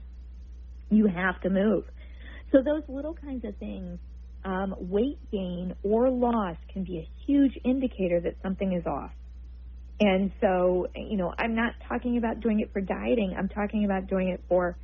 [0.89, 1.85] You have to move.
[2.51, 3.99] So those little kinds of things,
[4.45, 9.11] um, weight gain or loss can be a huge indicator that something is off.
[9.99, 13.35] And so, you know, I'm not talking about doing it for dieting.
[13.37, 14.77] I'm talking about doing it for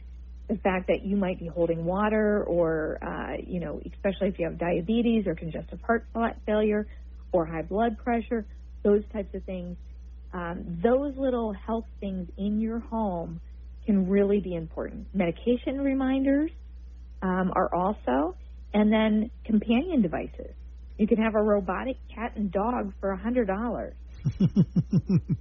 [0.50, 4.46] the fact that you might be holding water or, uh, you know, especially if you
[4.46, 6.06] have diabetes or congestive heart
[6.46, 6.88] failure
[7.32, 8.46] or high blood pressure,
[8.84, 9.78] those types of things.
[10.34, 13.42] Um, those little health things in your home
[13.86, 15.08] can really be important.
[15.14, 16.52] Medication reminders
[17.22, 18.36] um, are also,
[18.74, 20.56] and then companion devices.
[20.98, 23.96] You can have a robotic cat and dog for a hundred dollars.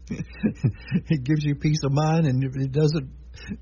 [0.08, 3.10] it gives you peace of mind, and it doesn't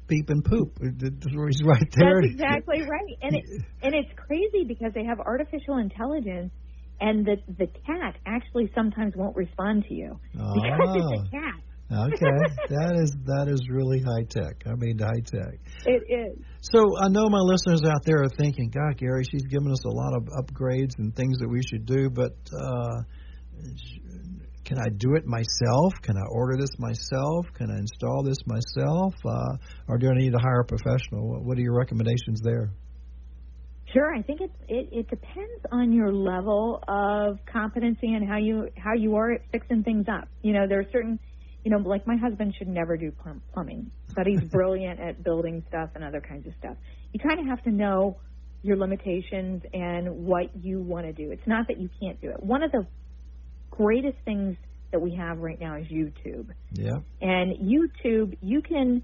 [0.06, 0.78] beep and poop.
[0.80, 2.20] It's right there.
[2.22, 3.44] That's exactly right, and it
[3.82, 6.52] and it's crazy because they have artificial intelligence,
[7.00, 10.52] and the the cat actually sometimes won't respond to you ah.
[10.54, 11.60] because it's a cat.
[11.90, 14.62] Okay, that is that is really high tech.
[14.66, 15.58] I mean, high tech.
[15.86, 16.38] It is.
[16.60, 19.90] So I know my listeners out there are thinking, God, Gary, she's given us a
[19.90, 23.02] lot of upgrades and things that we should do, but uh,
[24.64, 25.94] can I do it myself?
[26.02, 27.46] Can I order this myself?
[27.54, 29.14] Can I install this myself?
[29.24, 29.56] Uh,
[29.88, 31.26] or do I need to hire a professional?
[31.26, 32.70] What, what are your recommendations there?
[33.94, 38.68] Sure, I think it, it it depends on your level of competency and how you
[38.76, 40.28] how you are at fixing things up.
[40.42, 41.18] You know, there are certain,
[41.64, 45.64] you know, like my husband should never do plum- plumbing, but he's brilliant at building
[45.68, 46.76] stuff and other kinds of stuff.
[47.12, 48.16] You kind of have to know
[48.62, 51.30] your limitations and what you want to do.
[51.30, 52.42] It's not that you can't do it.
[52.42, 52.86] One of the
[53.70, 54.56] greatest things
[54.90, 56.48] that we have right now is YouTube.
[56.72, 56.98] Yeah.
[57.20, 59.02] And YouTube, you can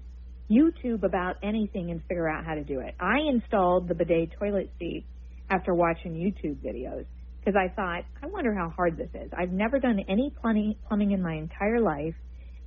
[0.49, 2.95] YouTube about anything and figure out how to do it.
[2.99, 5.05] I installed the bidet toilet seat
[5.49, 7.05] after watching YouTube videos
[7.39, 9.31] because I thought, I wonder how hard this is.
[9.37, 12.15] I've never done any plumbing, plumbing in my entire life,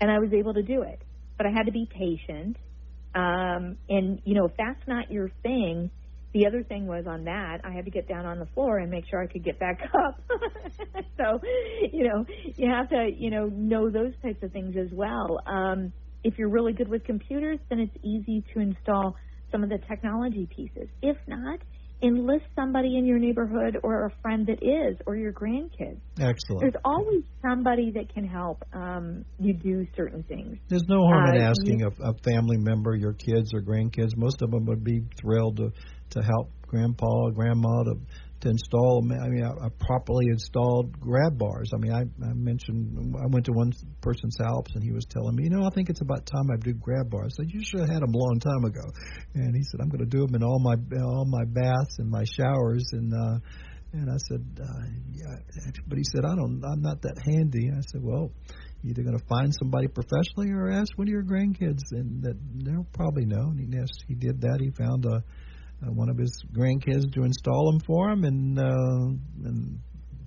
[0.00, 1.02] and I was able to do it.
[1.36, 2.56] But I had to be patient.
[3.14, 5.90] Um, and, you know, if that's not your thing,
[6.34, 8.90] the other thing was on that, I had to get down on the floor and
[8.90, 10.20] make sure I could get back up.
[11.16, 11.40] so,
[11.92, 12.24] you know,
[12.56, 15.40] you have to, you know, know those types of things as well.
[15.46, 15.92] Um,
[16.24, 19.16] if you're really good with computers, then it's easy to install
[19.50, 20.88] some of the technology pieces.
[21.00, 21.60] If not,
[22.02, 26.00] enlist somebody in your neighborhood or a friend that is, or your grandkids.
[26.20, 26.60] Excellent.
[26.60, 30.58] There's always somebody that can help um, you do certain things.
[30.68, 34.16] There's no harm in Uh, asking you- a, a family member, your kids or grandkids.
[34.16, 35.70] Most of them would be thrilled to
[36.10, 37.94] to help grandpa or grandma to
[38.40, 39.02] to install.
[39.10, 41.70] I mean, a, a properly installed grab bars.
[41.74, 45.34] I mean, I, I mentioned I went to one person's house and he was telling
[45.36, 47.34] me, you know, I think it's about time I do grab bars.
[47.38, 48.86] I said, you should have had them a long time ago.
[49.34, 52.10] And he said, I'm going to do them in all my all my baths and
[52.10, 53.12] my showers and.
[53.12, 53.38] uh
[53.90, 55.36] and I said, uh, yeah,
[55.86, 57.70] but he said, I don't, I'm not that handy.
[57.72, 58.30] I said, well,
[58.82, 62.36] you're either going to find somebody professionally or ask one of your grandkids, and that
[62.62, 63.48] they'll probably know.
[63.48, 64.58] And he, yes, he did that.
[64.60, 65.24] He found a,
[65.82, 69.78] uh, one of his grandkids to install them for him, and uh, and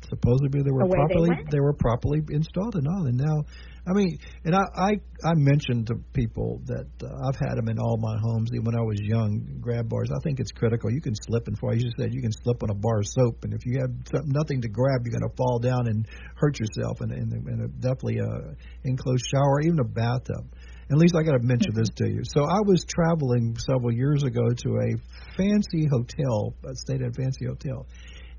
[0.10, 1.52] supposedly they were Away properly went.
[1.52, 3.06] they were properly installed and all.
[3.06, 3.44] And now,
[3.88, 4.92] I mean, and I I,
[5.24, 8.76] I mentioned to people that uh, I've had them in all my homes even when
[8.76, 9.60] I was young.
[9.60, 10.10] Grab bars.
[10.12, 10.92] I think it's critical.
[10.92, 11.74] You can slip and fall.
[11.74, 13.92] You just said you can slip on a bar of soap, and if you have
[14.12, 17.02] something, nothing to grab, you're going to fall down and hurt yourself.
[17.02, 20.48] And in, in a, definitely a enclosed shower, even a bathtub.
[20.92, 22.22] At least I got to mention this to you.
[22.24, 27.14] So I was traveling several years ago to a fancy hotel, a stayed at a
[27.14, 27.88] fancy hotel,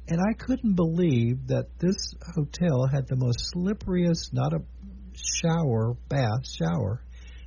[0.07, 4.61] and I couldn't believe that this hotel had the most slipperiest, not a
[5.14, 7.03] shower, bath, shower,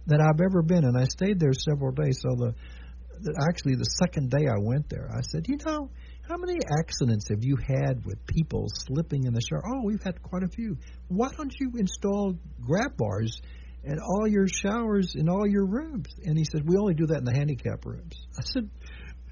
[0.08, 0.84] that I've ever been.
[0.84, 2.20] And I stayed there several days.
[2.22, 2.56] So the,
[3.22, 5.92] the actually the second day I went there, I said, you know,
[6.28, 9.62] How many accidents have you had with people slipping in the shower?
[9.68, 10.78] Oh, we've had quite a few.
[11.10, 13.40] Why don't you install grab bars
[13.86, 16.08] in all your showers in all your rooms?
[16.24, 18.16] And he said, we only do that in the handicap rooms.
[18.38, 18.70] I said,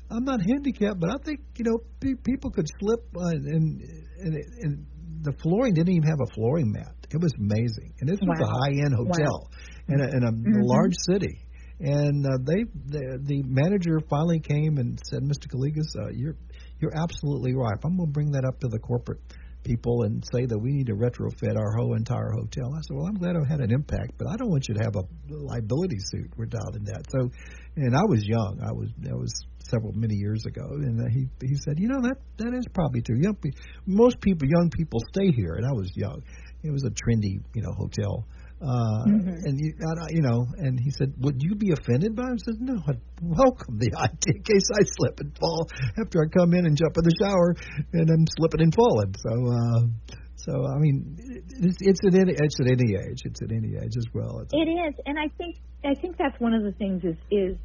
[0.10, 3.82] I'm not handicapped, but I think you know pe- people could slip uh, and,
[4.20, 4.86] and and
[5.22, 6.94] the flooring didn't even have a flooring mat.
[7.10, 8.34] It was amazing, and this wow.
[8.34, 9.96] was a high end hotel wow.
[9.96, 10.62] in a, in a mm-hmm.
[10.62, 11.40] large city.
[11.80, 15.48] And uh, they the, the manager finally came and said, Mr.
[15.52, 16.36] Calligas, uh, you're
[16.80, 17.78] you're absolutely right.
[17.84, 19.22] I'm going to bring that up to the corporate
[19.64, 22.74] people and say that we need to retrofit our whole entire hotel.
[22.74, 24.84] I said, well, I'm glad I had an impact, but I don't want you to
[24.84, 27.06] have a liability suit regarding that.
[27.10, 27.30] So,
[27.76, 28.60] and I was young.
[28.62, 29.34] I was that was
[29.70, 33.02] several many years ago, and uh, he he said, you know that that is probably
[33.02, 33.18] true.
[33.20, 33.38] Young
[33.86, 36.22] most people, young people stay here, and I was young.
[36.64, 38.26] It was a trendy, you know, hotel.
[38.64, 39.44] Uh, mm-hmm.
[39.44, 39.74] And you,
[40.10, 42.40] you know, and he said, "Would you be offended by?" Him?
[42.40, 45.68] I said, "No, I'd welcome the idea in case I slip and fall
[46.00, 47.56] after I come in and jump in the shower
[47.92, 51.18] and I'm slipping and falling." So, uh, so I mean,
[51.60, 53.24] it's, it's at any it's at any age.
[53.26, 54.40] It's at any age as well.
[54.40, 57.58] It's it is, and I think I think that's one of the things is is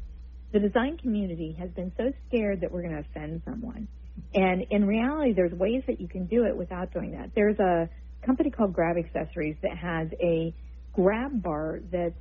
[0.51, 3.87] the design community has been so scared that we're going to offend someone,
[4.33, 7.31] and in reality, there's ways that you can do it without doing that.
[7.35, 7.87] There's a
[8.25, 10.53] company called Grab Accessories that has a
[11.01, 12.13] grab bar that's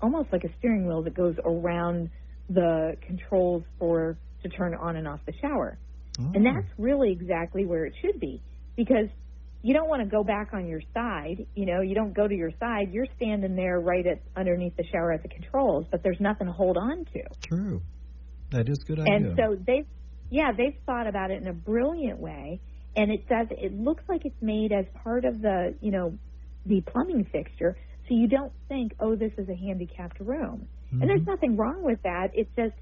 [0.00, 2.10] almost like a steering wheel that goes around
[2.50, 5.78] the controls for to turn on and off the shower.
[6.18, 6.32] Oh.
[6.34, 8.42] And that's really exactly where it should be
[8.76, 9.08] because
[9.62, 11.46] you don't want to go back on your side.
[11.54, 12.92] You know, you don't go to your side.
[12.92, 16.52] You're standing there right at underneath the shower at the controls, but there's nothing to
[16.52, 17.22] hold on to.
[17.48, 17.82] True.
[18.50, 19.14] That is good idea.
[19.14, 19.86] And so they've,
[20.30, 22.60] yeah, they've thought about it in a brilliant way.
[22.96, 26.16] And it does, it looks like it's made as part of the, you know,
[26.64, 27.76] the plumbing fixture,
[28.08, 30.68] so you don't think, oh, this is a handicapped room.
[30.88, 31.02] Mm-hmm.
[31.02, 32.28] And there's nothing wrong with that.
[32.34, 32.74] It's just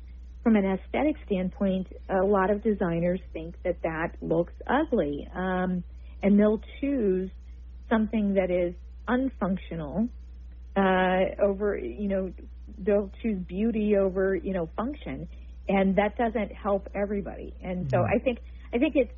[0.42, 5.26] from an aesthetic standpoint, a lot of designers think that that looks ugly.
[5.34, 5.82] Um,
[6.22, 7.30] and they'll choose
[7.88, 8.74] something that is
[9.08, 10.08] unfunctional
[10.76, 12.32] uh, over, you know,
[12.78, 15.28] they'll choose beauty over, you know, function.
[15.68, 17.54] And that doesn't help everybody.
[17.62, 18.14] And so mm-hmm.
[18.14, 18.38] I think
[18.74, 19.12] I think it's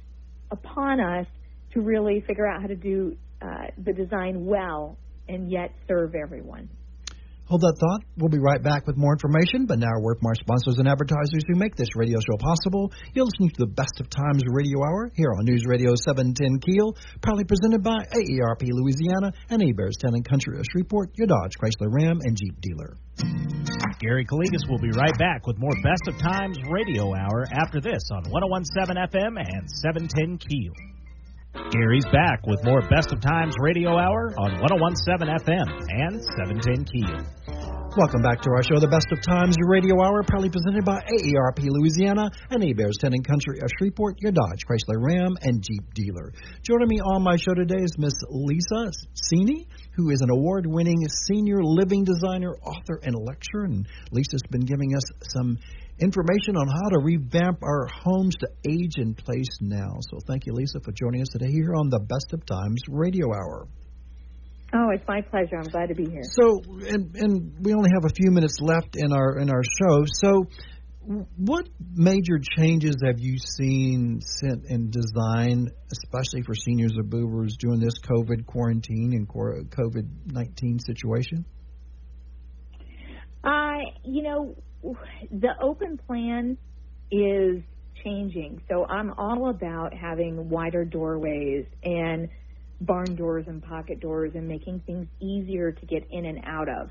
[0.50, 1.26] upon us
[1.72, 4.96] to really figure out how to do uh, the design well
[5.28, 6.68] and yet serve everyone.
[7.46, 8.02] Hold that thought.
[8.18, 10.90] We'll be right back with more information, but now a word from our sponsors and
[10.90, 12.90] advertisers who make this radio show possible.
[13.14, 16.98] You're listening to the Best of Times Radio Hour here on News Radio 710 Keel,
[17.22, 21.86] proudly presented by AARP Louisiana and Hebert's Town and Country of Shreveport, your Dodge, Chrysler,
[21.86, 22.98] Ram, and Jeep dealer.
[24.02, 28.02] Gary Calligas will be right back with more Best of Times Radio Hour after this
[28.10, 30.95] on 1017 FM and 710 Keel.
[31.70, 37.20] Gary's back with more Best of Times Radio Hour on 1017 FM and 710 Keel.
[37.96, 41.64] Welcome back to our show, the Best of Times Radio Hour, proudly presented by AARP
[41.64, 46.32] Louisiana and Hebert's Town and Country of Shreveport, your Dodge, Chrysler, Ram, and Jeep dealer.
[46.62, 51.64] Joining me on my show today is Miss Lisa Cini, who is an award-winning senior
[51.64, 53.64] living designer, author, and lecturer.
[53.64, 55.56] And Lisa's been giving us some
[55.98, 59.98] information on how to revamp our homes to age in place now.
[60.10, 63.26] So thank you, Lisa, for joining us today here on the Best of Times Radio
[63.32, 63.68] Hour.
[64.74, 65.56] Oh, it's my pleasure.
[65.56, 66.22] I'm glad to be here.
[66.22, 70.04] So, and and we only have a few minutes left in our in our show.
[70.06, 70.46] So,
[71.36, 74.20] what major changes have you seen
[74.68, 81.46] in design, especially for seniors or boomers during this COVID quarantine and COVID nineteen situation?
[83.44, 84.56] Uh, you know,
[85.30, 86.58] the open plan
[87.10, 87.62] is
[88.04, 88.62] changing.
[88.68, 92.28] So I'm all about having wider doorways and
[92.80, 96.90] barn doors and pocket doors and making things easier to get in and out of.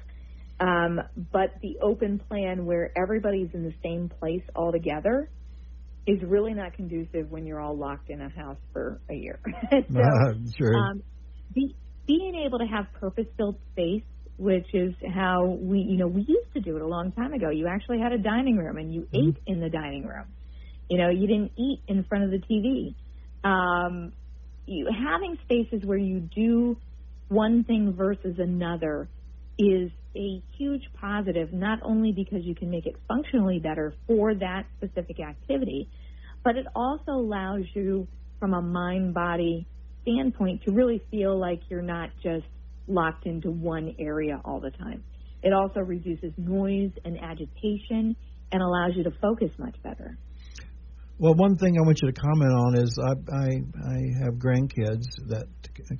[0.60, 5.30] Um, but the open plan where everybody's in the same place all together
[6.08, 9.40] is really not conducive when you're all locked in a house for a year.
[9.72, 10.76] so, uh, sure.
[10.76, 11.04] Um,
[11.54, 11.76] be,
[12.08, 14.04] being able to have purpose-built space
[14.38, 17.50] which is how we, you know, we used to do it a long time ago.
[17.50, 19.30] You actually had a dining room and you mm-hmm.
[19.30, 20.26] ate in the dining room.
[20.90, 22.96] You know, you didn't eat in front of the TV.
[23.44, 24.12] Um,
[24.66, 26.78] you, having spaces where you do
[27.30, 29.08] one thing versus another
[29.58, 34.66] is a huge positive, not only because you can make it functionally better for that
[34.78, 35.90] specific activity,
[36.44, 38.08] but it also allows you,
[38.40, 39.66] from a mind body
[40.04, 42.46] standpoint, to really feel like you're not just
[42.88, 45.04] locked into one area all the time.
[45.44, 48.16] It also reduces noise and agitation
[48.52, 50.18] and allows you to focus much better.
[51.18, 55.06] Well, one thing I want you to comment on is I, I, I have grandkids
[55.28, 55.48] that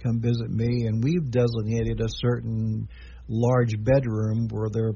[0.04, 2.90] come visit me, and we've designated a certain
[3.30, 4.92] large bedroom where their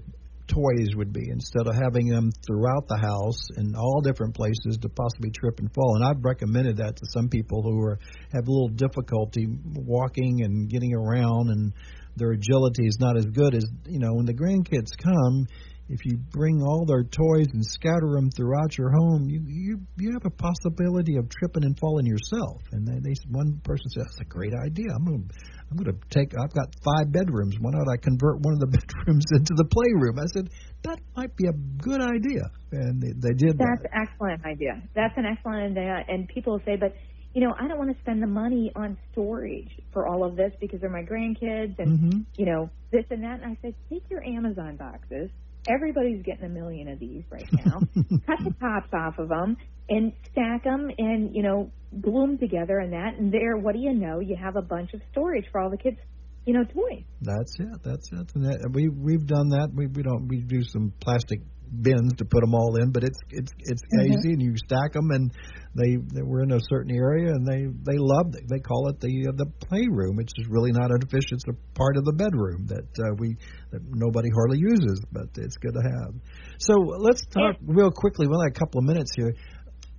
[0.49, 4.89] toys would be instead of having them throughout the house in all different places to
[4.89, 5.95] possibly trip and fall.
[5.95, 7.99] And I've recommended that to some people who are
[8.33, 11.73] have a little difficulty walking and getting around and
[12.15, 15.47] their agility is not as good as you know when the grandkids come
[15.89, 20.13] if you bring all their toys and scatter them throughout your home, you you you
[20.13, 22.61] have a possibility of tripping and falling yourself.
[22.71, 24.85] And they, they one person said, "That's a great idea.
[24.95, 25.35] I'm to
[25.71, 26.33] I'm going to take.
[26.37, 27.55] I've got five bedrooms.
[27.59, 30.49] Why not I convert one of the bedrooms into the playroom?" I said,
[30.83, 33.57] "That might be a good idea." And they, they did.
[33.57, 34.09] That's that.
[34.09, 34.81] excellent idea.
[34.93, 36.05] That's an excellent idea.
[36.07, 36.93] And people say, but
[37.33, 40.51] you know, I don't want to spend the money on storage for all of this
[40.59, 42.19] because they're my grandkids and mm-hmm.
[42.37, 43.41] you know this and that.
[43.41, 45.29] And I said, take your Amazon boxes
[45.67, 47.79] Everybody's getting a million of these right now.
[48.25, 49.57] Cut the tops off of them
[49.89, 53.15] and stack them and, you know, glue them together and that.
[53.17, 54.19] And there, what do you know?
[54.19, 55.97] You have a bunch of storage for all the kids'
[56.45, 57.03] you know, toys.
[57.21, 57.83] That's it.
[57.83, 58.31] That's it.
[58.33, 59.69] And that, we we've done that.
[59.71, 63.19] We we don't we do some plastic bins to put them all in, but it's
[63.29, 64.13] it's it's mm-hmm.
[64.13, 65.31] easy and you stack them and
[65.75, 68.49] they, they were in a certain area and they they love it.
[68.49, 71.37] They call it the uh, the playroom, which is really not artificial.
[71.37, 73.37] It's a part of the bedroom that uh, we
[73.71, 76.13] that nobody hardly uses, but it's good to have.
[76.59, 78.27] So let's talk real quickly.
[78.27, 79.33] We only have a couple of minutes here.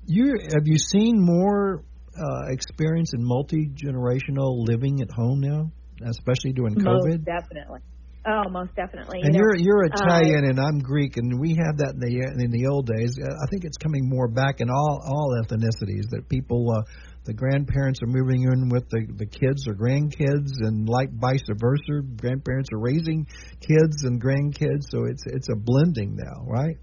[0.07, 1.85] You have you seen more
[2.19, 5.71] uh, experience in multi generational living at home now,
[6.05, 6.85] especially during COVID?
[6.85, 7.81] Most definitely.
[8.27, 9.21] Oh, most definitely.
[9.23, 12.45] And you are you're Italian uh, and I'm Greek, and we had that in the
[12.45, 13.17] in the old days.
[13.19, 16.83] I think it's coming more back in all all ethnicities that people, uh,
[17.25, 22.05] the grandparents are moving in with the the kids or grandkids, and like vice versa,
[22.17, 23.27] grandparents are raising
[23.61, 24.85] kids and grandkids.
[24.91, 26.77] So it's it's a blending now, right?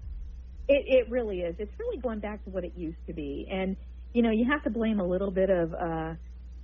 [0.66, 1.54] It it really is.
[1.60, 3.76] It's really going back to what it used to be, and
[4.12, 6.14] you know you have to blame a little bit of uh,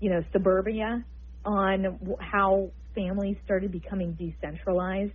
[0.01, 1.05] you know suburbia
[1.45, 5.13] on how families started becoming decentralized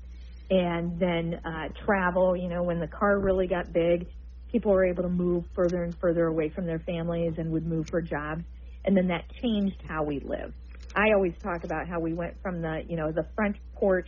[0.49, 4.07] and then uh, travel, you know, when the car really got big,
[4.51, 7.85] people were able to move further and further away from their families and would move
[7.91, 8.43] for jobs.
[8.83, 10.53] And then that changed how we live.
[10.95, 14.07] I always talk about how we went from the, you know, the front porch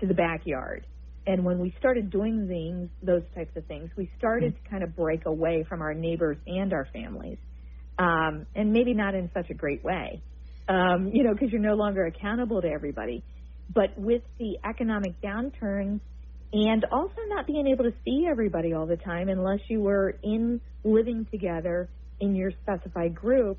[0.00, 0.86] to the backyard.
[1.26, 4.96] And when we started doing things, those types of things, we started to kind of
[4.96, 7.38] break away from our neighbors and our families.
[7.98, 10.22] Um, and maybe not in such a great way
[10.68, 13.22] um, you know, because you're no longer accountable to everybody.
[13.72, 16.00] But with the economic downturns
[16.52, 20.60] and also not being able to see everybody all the time unless you were in
[20.84, 21.88] living together
[22.20, 23.58] in your specified group,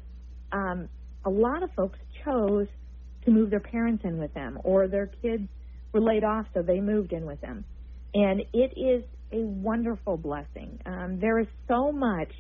[0.52, 0.88] um,
[1.26, 2.68] a lot of folks chose
[3.26, 5.44] to move their parents in with them or their kids
[5.92, 7.66] were laid off so they moved in with them.
[8.14, 10.80] And it is a wonderful blessing.
[10.86, 12.32] Um, there is so much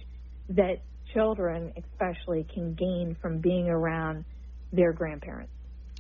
[0.50, 0.78] that
[1.14, 4.24] children, especially, can gain from being around
[4.72, 5.52] their grandparents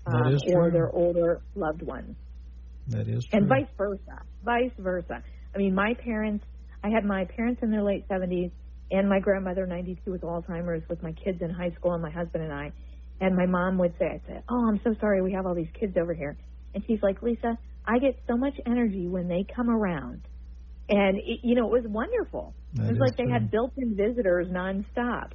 [0.05, 2.15] um, or their older loved ones.
[2.87, 3.39] That is true.
[3.39, 4.21] And vice versa.
[4.43, 5.23] Vice versa.
[5.53, 6.45] I mean, my parents,
[6.83, 8.51] I had my parents in their late 70s
[8.91, 12.43] and my grandmother, 92, with Alzheimer's, with my kids in high school and my husband
[12.43, 12.71] and I.
[13.19, 15.71] And my mom would say, I'd say, Oh, I'm so sorry we have all these
[15.77, 16.37] kids over here.
[16.73, 20.21] And she's like, Lisa, I get so much energy when they come around.
[20.89, 22.53] And, it, you know, it was wonderful.
[22.73, 23.25] That it was like true.
[23.25, 25.31] they had built in visitors nonstop.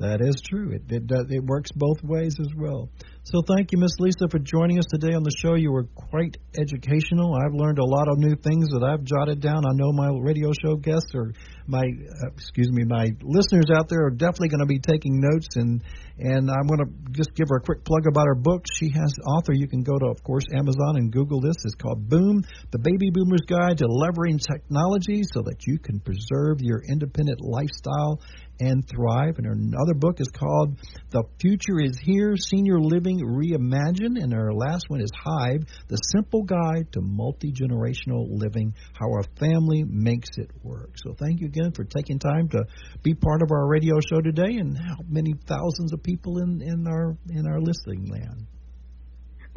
[0.00, 0.72] That is true.
[0.72, 2.90] It it, it works both ways as well.
[3.22, 5.54] So thank you, Miss Lisa, for joining us today on the show.
[5.54, 7.32] You were quite educational.
[7.32, 9.64] I've learned a lot of new things that I've jotted down.
[9.64, 11.32] I know my radio show guests or
[11.66, 15.48] my uh, excuse me, my listeners out there are definitely going to be taking notes
[15.54, 15.80] and
[16.18, 18.66] and I'm going to just give her a quick plug about her book.
[18.78, 19.52] She has author.
[19.52, 21.56] You can go to, of course, Amazon and Google this.
[21.64, 26.58] It's called Boom: The Baby Boomer's Guide to Leveraging Technology so that you can preserve
[26.60, 28.20] your independent lifestyle
[28.60, 29.38] and thrive.
[29.38, 30.78] And her other book is called
[31.10, 34.22] The Future is Here Senior Living Reimagined.
[34.22, 39.22] And her last one is Hive The Simple Guide to Multi Generational Living How a
[39.38, 40.92] Family Makes It Work.
[41.04, 42.64] So thank you again for taking time to
[43.02, 46.86] be part of our radio show today and help many thousands of people in, in,
[46.86, 48.46] our, in our listening land.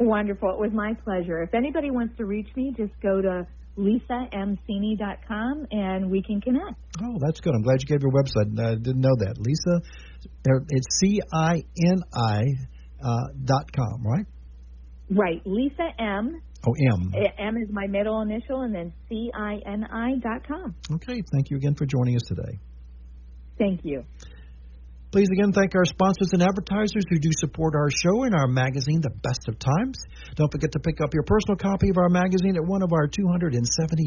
[0.00, 0.50] Wonderful.
[0.50, 1.42] It was my pleasure.
[1.42, 3.46] If anybody wants to reach me, just go to
[3.78, 6.74] lisamcini.com and we can connect.
[7.02, 7.54] Oh, that's good.
[7.54, 8.58] I'm glad you gave your website.
[8.58, 9.36] I didn't know that.
[9.38, 9.80] Lisa,
[10.48, 12.44] er, it's C I N I
[13.02, 14.26] uh, dot com, right?
[15.10, 15.40] Right.
[15.46, 16.42] Lisa M.
[16.66, 17.12] Oh, M.
[17.38, 20.74] M is my middle initial, and then C I N I dot com.
[20.92, 21.22] Okay.
[21.32, 22.58] Thank you again for joining us today.
[23.58, 24.04] Thank you.
[25.10, 29.00] Please again thank our sponsors and advertisers who do support our show and our magazine,
[29.00, 29.96] The Best of Times.
[30.36, 33.08] Don't forget to pick up your personal copy of our magazine at one of our
[33.08, 33.56] 270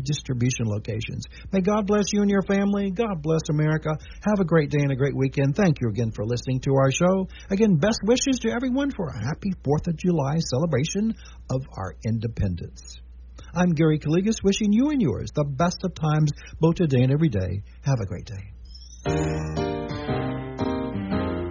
[0.06, 1.26] distribution locations.
[1.52, 2.92] May God bless you and your family.
[2.92, 3.98] God bless America.
[4.30, 5.56] Have a great day and a great weekend.
[5.56, 7.28] Thank you again for listening to our show.
[7.50, 11.16] Again, best wishes to everyone for a happy 4th of July celebration
[11.50, 13.02] of our independence.
[13.56, 16.30] I'm Gary Calligas, wishing you and yours the best of times
[16.60, 17.64] both today and every day.
[17.82, 19.61] Have a great day.